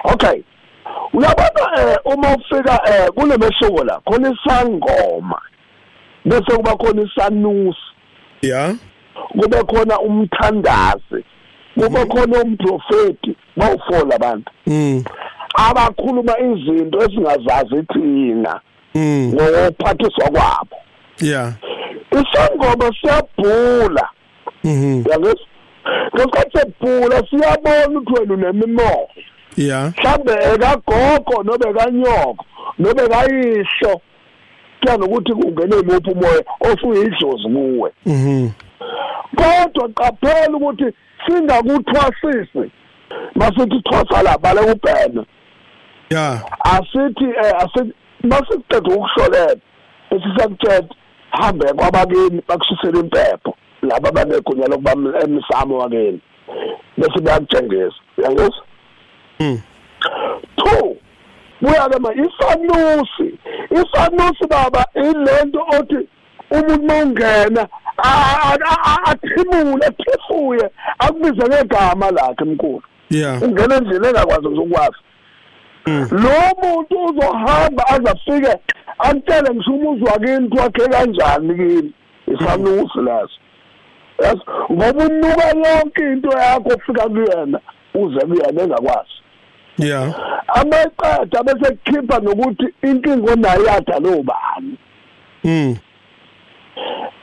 [0.03, 0.43] Okay.
[1.13, 5.41] Uyabona eh uma ufika eh kunemehluko la khona isangoma
[6.25, 7.79] bese kuba khona isanusi.
[8.41, 8.75] Yeah
[9.31, 11.23] kube khona umthandazi
[11.75, 14.51] kube khona umprofeti bawufola abantu.
[14.67, 15.03] Mm.
[15.55, 18.61] Abakhuluma izinto esingazazi thina
[18.95, 19.33] mm.
[19.33, 20.77] ngokuphathiswa kwabo.
[21.21, 21.53] Yeah
[22.21, 24.09] isangoma siyabhula.
[24.63, 25.03] Mhm.
[25.09, 25.45] Yangesi
[26.15, 29.07] ngesikhathi sebhula siyabona ukuthi wena unemimoya.
[29.57, 32.45] Yeah mhlambe ekagogo nobe kanyoko
[32.79, 34.01] nobe kayihlo
[34.81, 37.91] kuya nokuthi kungene imuphi umoya osuyidlozi kuwe.
[38.05, 38.49] Mhm.
[39.35, 40.85] Kodwa qaphela ukuthi
[41.25, 42.71] singakuthwasisi
[43.35, 45.25] masithi thwasa lapha la kubhena
[46.09, 49.55] yeah asithi eh, asithi masiqeda ukuhlolela
[50.11, 50.87] esisakutshela
[51.33, 54.91] hambe kwabakini bakushisela impepho laba banegunya lokuba
[55.23, 56.19] emsamo wakini.
[56.97, 58.65] Bese bayakutshengisa uyangizwa
[59.39, 59.61] mm
[60.55, 60.95] two
[61.61, 63.27] buya-ke ma isanusi
[63.71, 66.07] isanusi baba ilento othi
[66.51, 67.67] umuntu mawungena
[69.05, 70.69] athimule athifuye
[70.99, 72.83] akubize ngegama lakhe mkhulu.
[73.09, 73.43] Yeah.
[73.43, 74.97] Ungena endlini engakwazi ukwazi
[75.85, 78.57] lo muntu uzohamba aze afike
[78.97, 81.93] akutshele ngisho umuzi wakini kwakhe kanjani kini?
[82.27, 83.39] Isanusi laso
[84.19, 84.39] yes?
[84.71, 87.59] Ngoba unuka yonke into yakho ofika kuyena
[87.93, 89.09] uze kuyena engakwazi.
[89.77, 90.13] Yeah.
[90.47, 94.77] Ameqeda bese kukhipha nokuthi inkingo onayo yadala ubani
[95.43, 95.77] mm.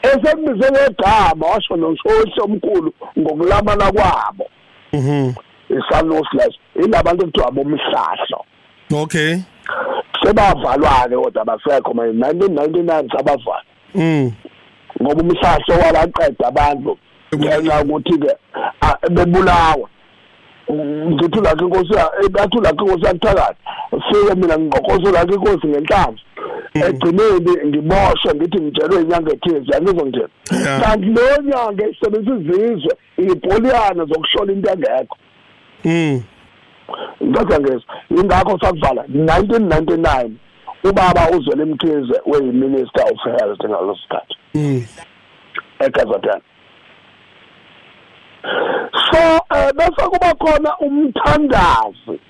[0.02, 4.46] Esekubize ngegama washo noshohlo omkhulu ngokulamana kwabo.
[4.92, 5.32] Mhm
[5.70, 8.44] isanusi leso ilabantu ekuthiwa abomhlahlo
[8.92, 9.38] okay.
[10.22, 12.18] Sebavalwa-ke kodwa abasekho manje.
[12.18, 13.62] 1999 sabavala
[13.94, 14.32] mm.
[15.02, 16.98] Ngoba umhlahlo walaqeda abantu
[17.36, 18.32] ngenxa yokuthi-ke
[18.80, 19.88] ah, bebulawa.
[20.72, 21.94] Ngithi ulakho inkosi
[22.30, 23.58] bathi ulakho inkosi yakuthakathi
[23.90, 26.22] fike mina ngiqoqoza ulakho inkosi ngenhlanzi
[26.74, 30.80] egcineni ngiboshwe ngithi ngitshelwe inyanga ethize yangizwa ngithena Yeah.
[30.82, 35.16] kanti leyo nyanga isebenzisa izizwe ipoliyana zokuhlola into engekho.
[35.84, 36.22] Mm.
[37.24, 39.02] Ngizwa ngezwa ingakho sakuvala.
[39.02, 40.30] 1999
[40.84, 44.84] ubaba uzwele mkhize weyiminister of health ngalosikhathi Mm.
[45.78, 46.40] eKZN
[49.10, 49.18] so
[49.54, 52.20] eh bese kuba khona umthandazi.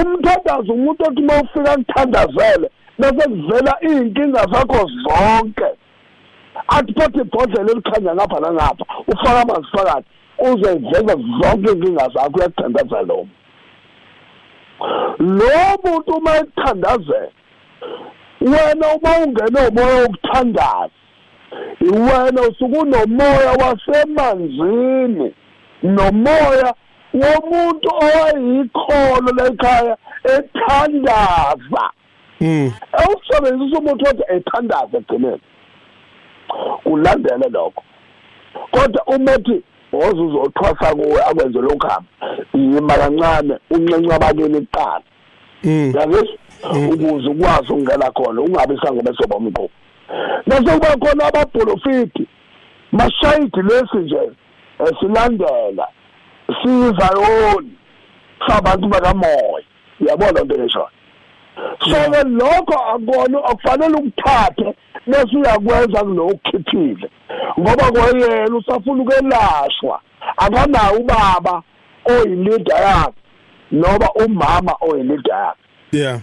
[0.00, 5.68] Umthandazi umuntu othi mawufika kuthandazele bese kuvela izinkinga zakho zonke.
[6.68, 10.08] Athi phathe ibhodlela elikhanya ngapha nangapha ufaka amanzi phakathi.
[10.52, 13.26] Uzeveza zonke inkinga zakho uyakuthandazela lo
[15.18, 15.54] lo
[15.84, 17.30] muntu uma ekuthandazela
[18.40, 20.90] wena uma ungene umoya wokuthandaza
[21.80, 25.34] iwena usuke unomoya wasemanzini
[25.82, 26.74] nomoya
[27.14, 31.84] womuntu owayikholo lekhaya ethandaza.
[32.40, 32.72] Mm.
[32.92, 35.40] awusebenzisa umuntu othi ethandaza egcineni
[36.84, 37.82] kulandele lokho.
[38.70, 39.62] Kodwa umethi
[39.96, 42.08] woze uzothwasa kuwe akwenze lokhu hamba.
[42.54, 45.02] Yima kancane uncenca abakini kuqala.
[45.64, 45.92] Mm.
[45.96, 46.36] yabizwa
[46.92, 49.70] ukuze ukwazi ukungena khona ungabi sangobe sobomqhubu
[50.46, 52.26] bese kuba khona ababholofiti
[52.92, 54.30] mashayidi lesi nje
[54.78, 55.88] esilandela
[56.62, 57.72] sizayoni
[58.46, 59.64] sabantu bakamoya.
[60.00, 60.88] Uyabona into eshoyo
[61.80, 64.74] so ke lokho akona akufanele ukuthathe
[65.06, 67.10] bese uyakwenza kulokukhiphile
[67.60, 70.00] ngoba kwayena usafuna ukwelashwa.
[70.36, 71.62] Akanawo ubaba
[72.04, 73.20] oyilida yakhe
[73.72, 75.58] noma umama oyilida yakhe.
[75.92, 76.20] Yeah.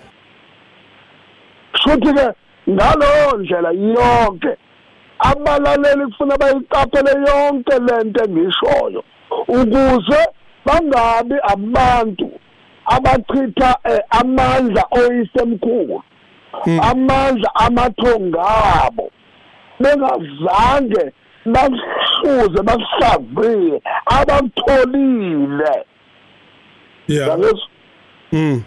[1.84, 2.28] futhi ke
[2.70, 4.58] ngaloyo ndlela yonke
[5.20, 9.04] abalaleli kufuna bayiqaphele yonke lento engishoyo
[9.48, 10.22] ukuze
[10.66, 12.32] bangabi abantu
[12.86, 16.04] abachitha eh, amandla oyisemkhulu.
[16.90, 19.12] Amandla amathongabo
[19.80, 21.12] bengazange
[21.46, 25.86] basihluze basihlaziye abakutholile
[27.08, 27.40] Yeah.
[28.32, 28.64] Mm.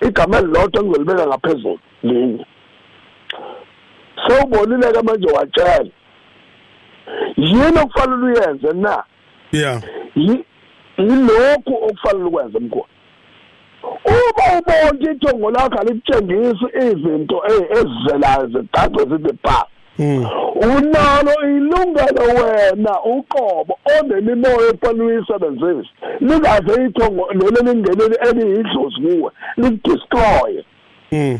[0.00, 2.46] igama elilodwa engizolibeka ngaphezulu linye.
[4.26, 5.90] Sewubonile ke manje watshela.
[7.36, 9.04] Yini okufanele uyenze na?
[9.52, 9.82] Yeah.
[10.16, 10.44] Yi-
[10.98, 12.84] yilokhu okufanele ukwenze mkhulu
[13.82, 19.66] uma ubona ithongo lakho alikutshengisi izinto ezizelayo zidace zithi ba
[20.00, 20.26] Mm.
[20.54, 25.88] unalo ilungelo wena uqobo onemimoya efanele uyisebenzise
[26.20, 30.64] lingaze ithongo lelo lingeneli eliyidlozi kuwe likudestroye
[31.12, 31.38] Mm.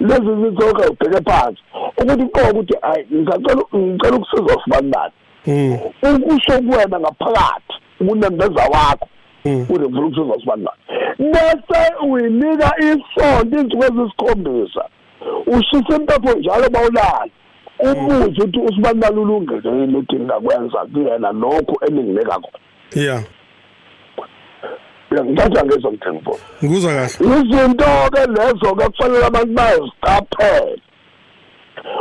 [0.00, 1.62] lezi zizokho ubheke phansi
[2.02, 5.12] ukuthi uqobo ukuthi hayi ngisacela ngicela ukusiza sibanibani
[5.46, 5.78] Mm.
[6.14, 9.08] ukusho kuwena ngaphakathi kunembeza wakho
[9.46, 9.62] Mm.
[9.70, 10.78] ukusiza sibanibani
[11.18, 11.80] bese
[12.10, 14.84] uyinika isonto izinsuku ezisikhombisa
[15.46, 17.28] ushisa impepho njalo bawulala
[17.90, 22.58] ubuze ukuthi usibanibani ulungele yini ukuthi ngingakwenza kuyena lokhu eninginika khona
[22.96, 23.22] Yeah.
[25.24, 27.08] ngithatha ngezo mthengifoni Ngikuzwa kahle.
[27.36, 30.80] izinto-ke lezo-ke kufanele abantu baziqaphele.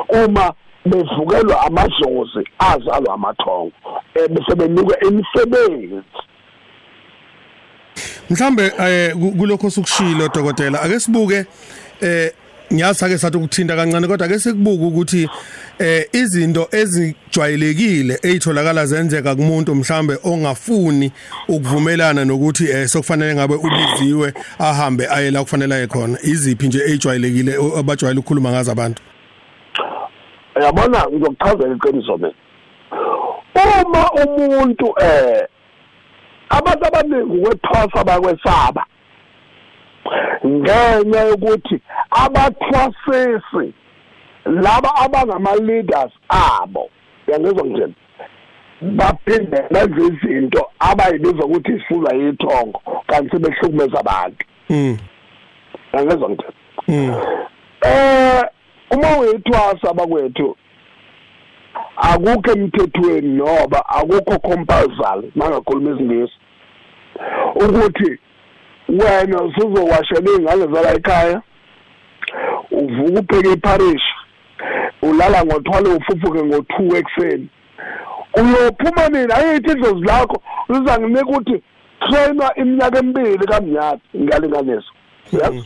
[0.10, 0.54] Uma
[0.86, 3.72] bevukelwa amadlozi azalwa amathongo
[4.16, 6.02] um bese benikwe imisebenzi.
[8.30, 11.46] Mhlambe eh ku- kulokho sokushilo dokotela ake sibuke
[12.02, 12.32] eh
[12.74, 15.30] ngiyazi ake sathi ukuthinta kancane kodwa ake sikubuke ukuthi
[15.80, 21.12] eh izinto ezijwayelekile ezitholakala zenzeka kumuntu mhlambe ongafuni
[21.48, 26.18] ukuvumelana nokuthi eh sokufanele ngabe ubiziwe ahambe aye la kufanele aye khona.
[26.24, 29.02] Iziphi nje ezijwayelekile abajwayele ukukhuluma ngazo abantu?
[30.62, 32.34] Yabona ngizokuchazela iqiniso mina.
[33.86, 35.48] Uma umuntu eh
[36.50, 38.86] abantu abaningi kwethwasa bakwesaba.
[40.46, 41.82] Ngenxa yokuthi
[42.12, 43.74] abathwasisi
[44.46, 46.90] laba abangama-leaders abo
[47.28, 47.94] yangizwa njena
[48.82, 54.46] baphinde benze izinto abayibiza ukuthi isifulwa yithongo kanti sebehlukumeza abantu.
[54.70, 54.98] Mm
[55.94, 56.54] yangizwa njena
[56.88, 57.16] mm
[57.82, 58.44] eh
[58.92, 60.58] uma uyithwasa bakwethu
[61.98, 66.34] akukho emthethweni noba akukho compulsory mangakhuluma isingisi
[67.56, 68.20] ukuthi
[68.90, 71.42] wena usuzowashela iy'ngane zala ekhaya
[72.72, 74.04] uvuka upheke iparish
[75.02, 77.48] ulala ngo-twelve ufufuke ngo-two ekuseni.
[78.34, 79.34] Uyophuma nini?
[79.34, 81.62] Ayithi idlozi lakho lizanginika ukuthi
[82.00, 84.92] trainwa iminyaka emibili kamnyaka ngiyalinganisa.
[85.32, 85.66] Yazi?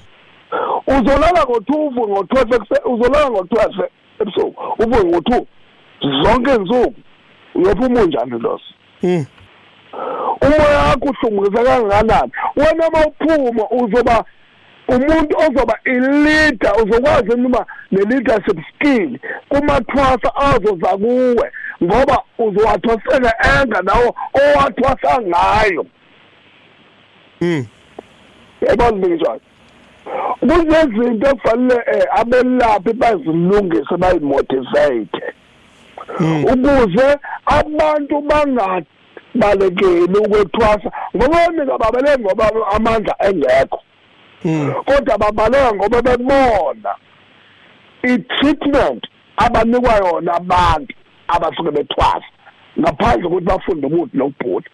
[0.88, 3.90] Uzolala ngo-two uvuke ngo-twelve uzolala ngo-twelve
[4.22, 5.48] ebusuku uvuke ngo-two.
[6.02, 6.94] Zonke izinsuku
[7.56, 8.74] uyophuma unjani loso?
[9.04, 9.26] Mm
[10.42, 14.26] umoya wakho uhlunguzeka kangakanani wena uma uphuma uzoba
[14.88, 19.20] umuntu ozoba ileader uzokwazi noma ne-leadership skill
[19.50, 21.52] kumathwasa azoza kuwe
[21.84, 25.86] ngoba uzowathwasela enga nawo owathwasa ngayo.
[27.42, 27.66] Mm
[28.62, 29.40] enginjalo
[30.40, 35.24] kunezinto ekufanele eh, abelaphi bazilungise bayimotivate
[36.52, 43.80] ukuze abantu bangabalekeli ukwethwasa ngoba nika babaleki ngoba amandla engekho.
[44.86, 46.96] Kodwa babaleka ngoba bebona
[48.04, 49.08] i-treatment
[49.38, 50.94] abanikwa yona abantu
[51.28, 52.32] abasuke bethwasa
[52.80, 54.70] ngaphandle kokuthi bafunde ubuthi nokubhula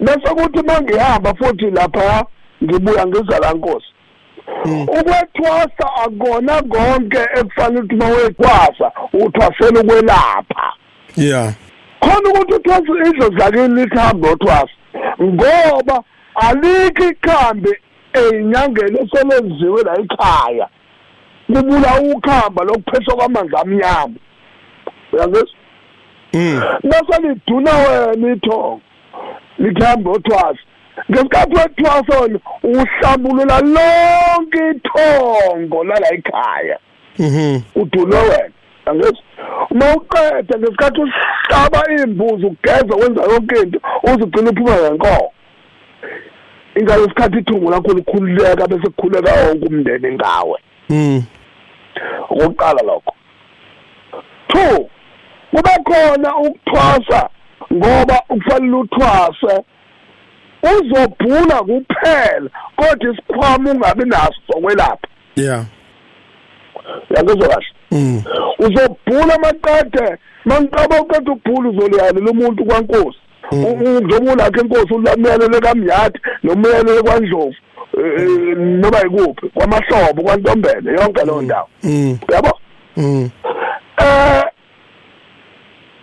[0.00, 2.24] bese kuthi mangihamba futhi lapha
[2.64, 3.95] ngibuya ngizala nkosi.
[4.82, 10.72] Ukwethwasa akona konke ekufanele ukuthi mawethwasa uthwasela ukwelapha.
[11.16, 11.54] Yeah.
[12.00, 14.72] Khona ukuthi uthwasa idlo zakini likhambe othwasa
[15.22, 16.02] ngoba
[16.34, 17.70] alikho ikhambi
[18.12, 20.68] eyinyangeni eselenziwe la ekhaya.
[21.46, 24.14] Kubula ukhamba lokuphethwa kwamanzi amnyama.
[25.12, 25.48] Uyangizwa
[26.32, 26.62] mm.
[26.82, 28.80] Bese liduna wena ithongo.
[29.58, 30.58] Likhambe othwasa
[31.10, 36.78] ngesikhathi wethwasa wena uhlambulula lonke ithongo lala ekhaya.
[37.18, 37.60] Mhm.
[37.74, 38.50] Udulwe wena.
[38.86, 39.22] Angizwa
[39.70, 45.32] uma uqeda ngesikhathi uhlaba imbuzi ugeza wenza yonke into uzigcina uphuma ngenkomo.
[46.76, 50.58] Ingalesikhathi ithungu lakho likhululeka bese kukhuleka wonke umndeni ngawe?
[50.88, 51.22] Mm
[52.30, 53.14] okokuqala lokho.
[54.48, 54.88] Two
[55.50, 57.28] kuba khona ukuthwasa
[57.72, 59.64] ngoba kufanele uthwase
[60.72, 65.08] uzobhula kuphela kodwa isikhwama ungabi naso sokwelapha.
[65.36, 65.64] Yeah.
[67.16, 67.66] Yakuzwa kahle.
[67.90, 68.22] Mm.
[68.58, 73.18] Uzobhula maqede mangiqaba uqeda ukubhula uzoliyalela umuntu kwaNkosi.
[73.52, 77.54] Njengoba ulakho enkosi ulamuyelele kamyati nomuyelele kwaNdlovu
[77.98, 81.68] eh, noma yikuphi kwamahlobo kwantombele yonke leyo ndawo.
[81.82, 82.18] Mm.
[82.32, 82.58] Yabo
[82.96, 83.30] mm.
[83.98, 84.44] Eh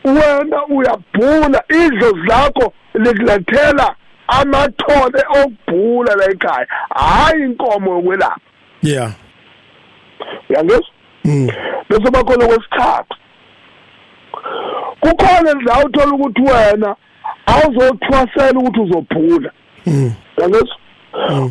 [0.03, 3.95] wena uyabhula idlo zakho likulethela
[4.39, 6.67] amathole okubhula la ekhaya.
[6.89, 8.39] Hayi inkomo yokwelapha.
[8.81, 9.11] Yeah.
[10.49, 10.87] Uyangizwa?
[11.25, 11.49] Mm.
[11.89, 13.17] Bese bakhona kwesithathu
[14.99, 16.95] kukhona la uthola ukuthi wena
[17.45, 19.51] awuzothwasela ukuthi uzobhula
[19.85, 20.13] mm.
[20.37, 20.77] Uyangizwa?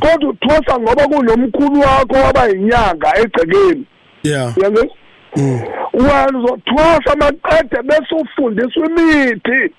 [0.01, 3.85] Kodwa uthwasa ngoba kunomkhulu wakho waba yinyanga egcekeni.
[4.23, 4.59] Yeah.
[4.59, 4.97] Uyangizwa?
[5.37, 5.61] Mm.
[5.93, 9.75] Wena uzothwasa maqede bese ufundiswa imithi.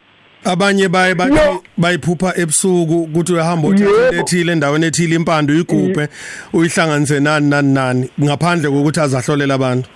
[0.46, 1.16] Abanye baye
[1.78, 6.08] bayiphupha ebusuku ukuthi uyahamba into ethile endaweni ethile impando uyigubhe
[6.54, 9.89] uyihlanganise nani nani nani ngaphandle kokuthi azahlolela abantu.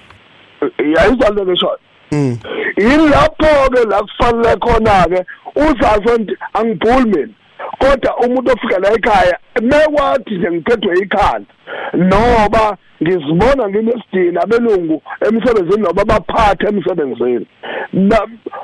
[0.96, 1.72] Yayizwa le ngisho
[2.12, 2.38] mm.
[2.78, 5.26] Yilapho ke la kufanele khona ke
[5.56, 6.20] uzazo
[6.54, 7.34] angibhuli mina
[7.80, 11.54] kodwa umuntu ofika la ekhaya mekwathi nje ngiphethwe ikhanda
[11.94, 17.48] noba ngizibona nginesidina abelungu emsebenzini noba baphathe emsebenzini.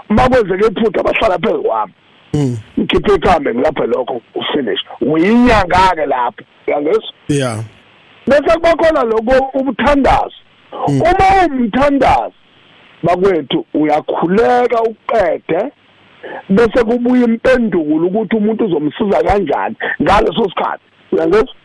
[0.09, 1.93] Makwenzeke iphutha abahlala phezu kwami.
[2.33, 2.57] Mm.
[2.79, 7.13] Ngikhiphe ikhambe ngilaphe lokho ufinish uyinyanga-ke lapho uyangizwa?
[7.27, 7.59] Yeah.
[8.27, 10.35] Bese kuba khona lokho ubuthandazo
[10.87, 12.33] uma umthandazo
[13.03, 15.71] bakwethu uyakhuleka uqede
[16.49, 20.83] bese kubuya impendulo ukuthi umuntu uzomsiza kanjani ngaleso sikhathi.
[21.11, 21.55] Uyangizwa?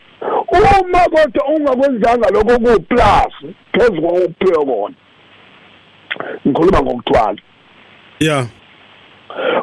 [0.81, 3.33] Uma kodwa ungakwenzanga lokho kuplus
[3.71, 4.95] phezu kokuphiwe kona
[6.47, 7.41] ngikhuluma ngokuthwala.
[8.19, 8.45] Yeah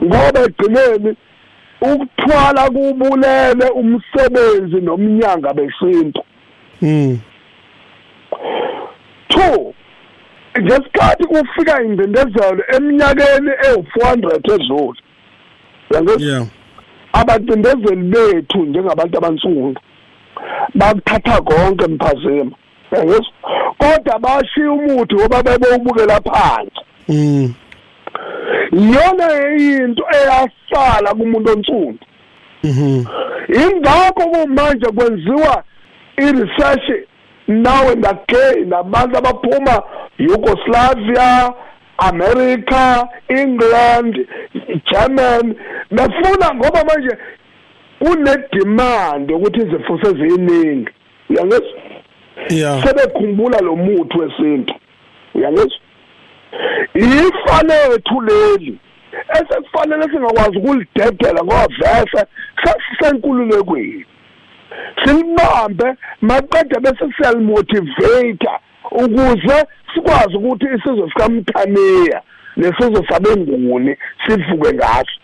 [0.04, 1.16] ngoba egcineni
[1.80, 6.22] ukuthwala kubulele umsebenzi nomnyanga besintu.
[6.82, 7.18] Mm
[9.28, 9.74] two
[10.60, 14.94] ngesikhathi kufika indendezelo eminyakeni ewu-400
[15.94, 16.46] edlule yeah.
[17.12, 19.80] Abacindezeli bethu njengabantu abansundu
[20.74, 22.50] bakuthatha konke mphazima
[22.92, 23.32] yangizwa
[23.78, 26.80] kodwa bashiya umuthi ngoba bebewubukela phansi.
[27.08, 27.54] Mm.
[28.72, 31.98] Iyona into eyasala kumuntu onsundu.
[32.64, 33.04] Mhm
[33.48, 35.64] ingakho kumanje kwenziwa
[36.16, 36.88] i-research
[37.48, 39.82] now and again abantu abaphuma
[40.18, 41.54] Yugoslavia
[41.98, 44.26] America England
[44.92, 45.54] German.
[45.90, 47.16] Befuna ngoba manje
[47.98, 50.88] kunedemand ukuthi izifo seziningi
[51.30, 51.80] uyangizwa?
[52.50, 52.84] Yeah.
[52.84, 54.74] Sebekhumbula lo muthi wesintu.
[55.34, 55.78] Uyangizwa?
[56.94, 58.78] Ifa lethu leli
[59.34, 62.26] esekufanele singakwazi ukulidedela ngoba vese
[62.64, 64.06] sasisenkululekweni
[65.04, 65.84] silibambe
[66.22, 68.48] maqede bese siyalimotivate
[68.90, 69.64] ukuze
[69.94, 72.22] sikwazi ukuthi isizwe sikamthaniya
[72.56, 73.96] nesizwe sabenguni
[74.26, 75.20] sivuke ngaso.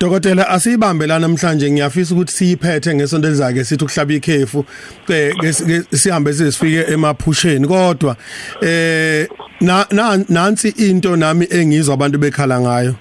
[0.00, 4.64] Dokotela asiyibambela namhlanje ngiyafisa ukuthi siyiphethe ngesonto elizake sithi ukuhlaba ikhefu
[5.06, 7.66] ke- sihambe sesifike emaphusheni.
[7.68, 8.16] Kodwa
[8.62, 9.26] eh
[9.60, 12.94] na na- nansi into nami engizwa abantu bekhala ngayo.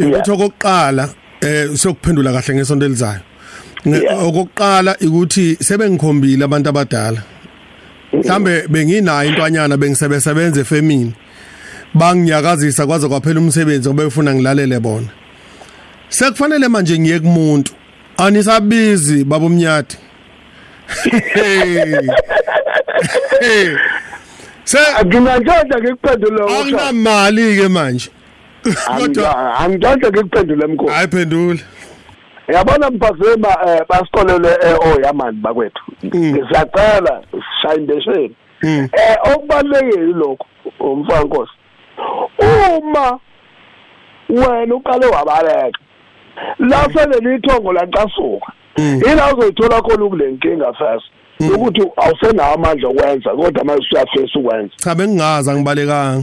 [0.00, 1.08] Ukuthi okokuqala
[1.40, 3.20] eh sokuphendula kahle ngesonto elizayo.
[3.86, 7.22] Okokuqala ukuthi sebengikhombile abantu abadala.
[8.12, 11.14] Mhlambe benginayo intwanyana bengisebenza efemini.
[11.94, 15.08] Banginyakazisa kwaze kwaphela umsebenzi ngoba befuna ngilalele bona.
[16.08, 17.72] Sekufanele manje ngiye kumuntu.
[18.16, 19.98] Anisabizi babomnyati.
[24.64, 28.10] Se Nginantshontsha ngikuphendule ukuthi awunamali ke manje.
[28.98, 30.92] Kodwa angitshontsha ngikuphendule mkhulu.
[30.92, 31.60] hayi phendula
[32.48, 34.48] Yabona mphazema eh basikolele
[34.94, 35.82] oyamani bakwethu.
[36.04, 37.22] Ngisacela
[37.62, 38.34] shayindesheni.
[38.62, 38.88] Mm.
[38.92, 40.46] Eh okubalekile lokho
[40.80, 41.52] umfankosi.
[42.78, 43.18] Uma
[44.28, 45.78] wena uqale wabaleka
[46.58, 48.52] la sele lithongo laqasuka.
[48.76, 51.06] Ila uzoyithola khona ukulenkinga first.
[51.40, 56.22] ukuthi awusenawo amandla okwenza kodwa manje usuyafisa ukwenza cha bengingazi angibalekanga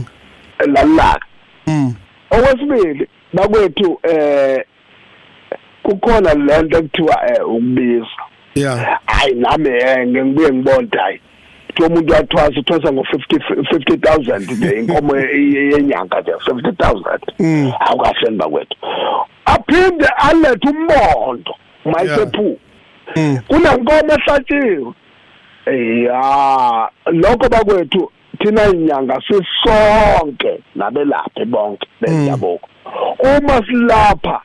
[0.66, 1.26] lalilaka
[1.66, 1.94] mm
[2.30, 4.64] okwesibili bakwethu eh
[5.86, 8.06] kukhona lento ekuthiwa eh ukubiza.
[8.54, 9.00] Yeah.
[9.06, 11.20] Hayi nami eh ngibuye ngibone hayi.
[11.66, 17.72] Kuthiwa umuntu wathwasa uthwasa ngo-50 50000 nje inkomo ye- yenyanga nje 50000 Mm.
[17.80, 18.76] awukahleni bakwethu
[19.44, 22.58] aphinde alethe umondo mayisephu
[23.16, 23.38] mm.
[23.48, 24.92] Kunenkomo ehlatshiwe.
[26.04, 32.68] Ya lokho bakwethu thina inyanga sisonke nabelaphi bonke bendabuko.
[33.18, 34.40] Uma silapha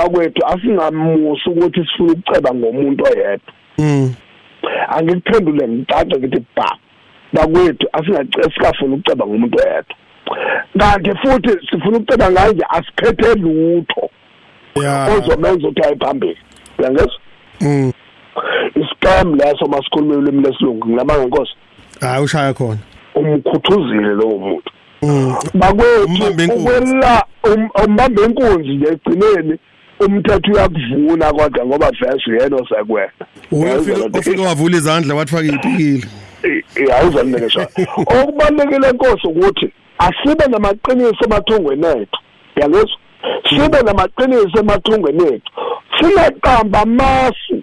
[0.00, 3.52] bakwethu asingamusi ukuthi sifuna ukuceba ngomuntu oyedwa.
[3.78, 4.14] Mm.
[4.88, 6.76] Angikuphendule ngicace ngithi ba
[7.32, 9.96] bakwethu asingasikafuni ukuceba ngomuntu oyedwa.
[10.78, 14.10] Kanti futhi sifuna ukuceba nganje asiphethe lutho.
[15.16, 16.38] Ozomenza ukuthi aye phambili.
[16.78, 17.20] Uyangezwa
[17.60, 17.92] mm.
[18.74, 21.54] Iscam leso masikhuluma ulimi lesilungu ngilabanga nkosi
[22.00, 22.78] hayi ushaya khona.
[23.14, 24.72] Umkhuthuzile lowo muntu.
[25.02, 25.34] Mm.
[25.54, 29.58] Bakwethu ukwela um- umbambe inkunzi nje egcineni
[30.00, 33.10] umthetho uyakuvuna kodwa ngoba vese uyena osekwena.
[33.52, 36.08] Uyofika ufika wavula izandla wathfaka ipikile
[37.00, 42.18] awuzanike shona okubalulekile nkosi ukuthi asibe namaqiniso emathungweni ethu.
[42.56, 42.98] Yangezwa
[43.48, 45.52] sibe namaqiniso emathungweni ethu.
[45.98, 47.62] Singaqamba amasu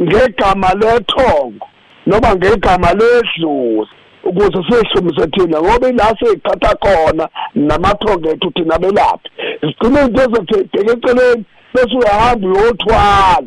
[0.00, 1.66] ngegama lethongo
[2.06, 3.90] noma ngegama ledlozi
[4.24, 9.28] ukuze sihlumise thina ngoba ila seyithatha khona namathongo ethu thina belaphi.
[9.60, 11.44] Sigcine into ezethebheke eceleni.
[11.74, 13.42] Bese uyahamba uyothwala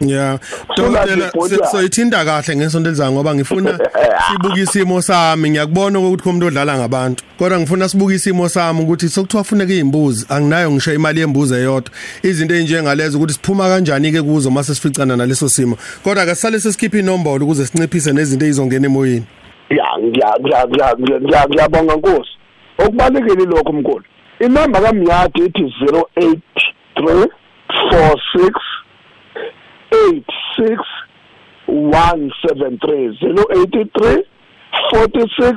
[0.00, 0.38] yeah
[0.76, 1.66] dokotela zibhoda.
[1.66, 3.78] so ithinta kahle ngesonto elizayo ngoba ngifuna
[4.26, 5.50] sibuke isimo sami.
[5.50, 7.24] Ngiyakubona ukuthi kumuntu odlala ngabantu.
[7.38, 11.90] Kodwa ngifuna sibuke isimo sami ukuthi sokuthiwa funeka izimbuzi anginayo ngisho imali yembuzi eyodwa.
[12.22, 15.76] Izinto ezinjengalezo ukuthi siphuma kanjani ke kuzo mase sificana naleso simo.
[16.04, 19.24] Kodwa ke sisale sesikhipha inombolo ukuze sinciphise nezinto ezizongena emoyeni.
[19.70, 22.30] Ya ngiya- ngiya- ngiya- ngiya- ngiya- ngiyabonga nkosi.
[22.78, 24.04] Okubalulekile lokho mkhulu
[24.40, 27.28] inamba kamnyadi ithi 083
[27.90, 28.60] 46
[29.90, 30.84] 86
[31.68, 34.24] 173 083
[34.90, 35.54] 46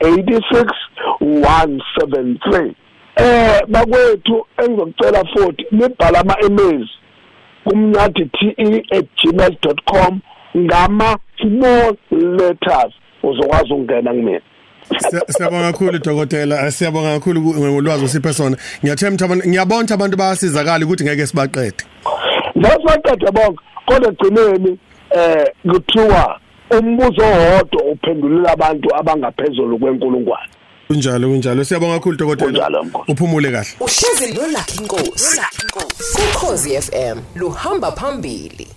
[0.00, 0.72] 86
[1.20, 2.72] 173
[3.16, 6.88] eh bakwethu engizokucela futhi nibhala ama-emails
[7.64, 10.20] kumnyadi te@gmail.com
[10.56, 12.92] ngama small letters.
[13.22, 14.40] Uzokwazi ukungena kumina
[15.28, 16.70] siyabonga kakhulu dokotela.
[16.70, 18.56] Siyabonga kakhulu ku- ngolwazi osiphe sona.
[18.84, 21.84] Ngiyathemba ngiyabona abantu bayasizakala ukuthi ngeke sibaqede.
[22.62, 24.78] Zasaqede bonke kodwa egcineni
[25.10, 30.50] eh kuthiwa umbuzo owodwa uphendulela abantu abangaphezulu kwenkulungwane.
[30.88, 31.64] Kunjalo kunjalo.
[31.64, 32.84] Siyabonga kakhulu dokotela.
[33.08, 33.68] Uphumule kahle.
[33.80, 35.40] Uhlezi nolakhi inkosi
[36.24, 38.68] ukhozi FM luhamba phambili.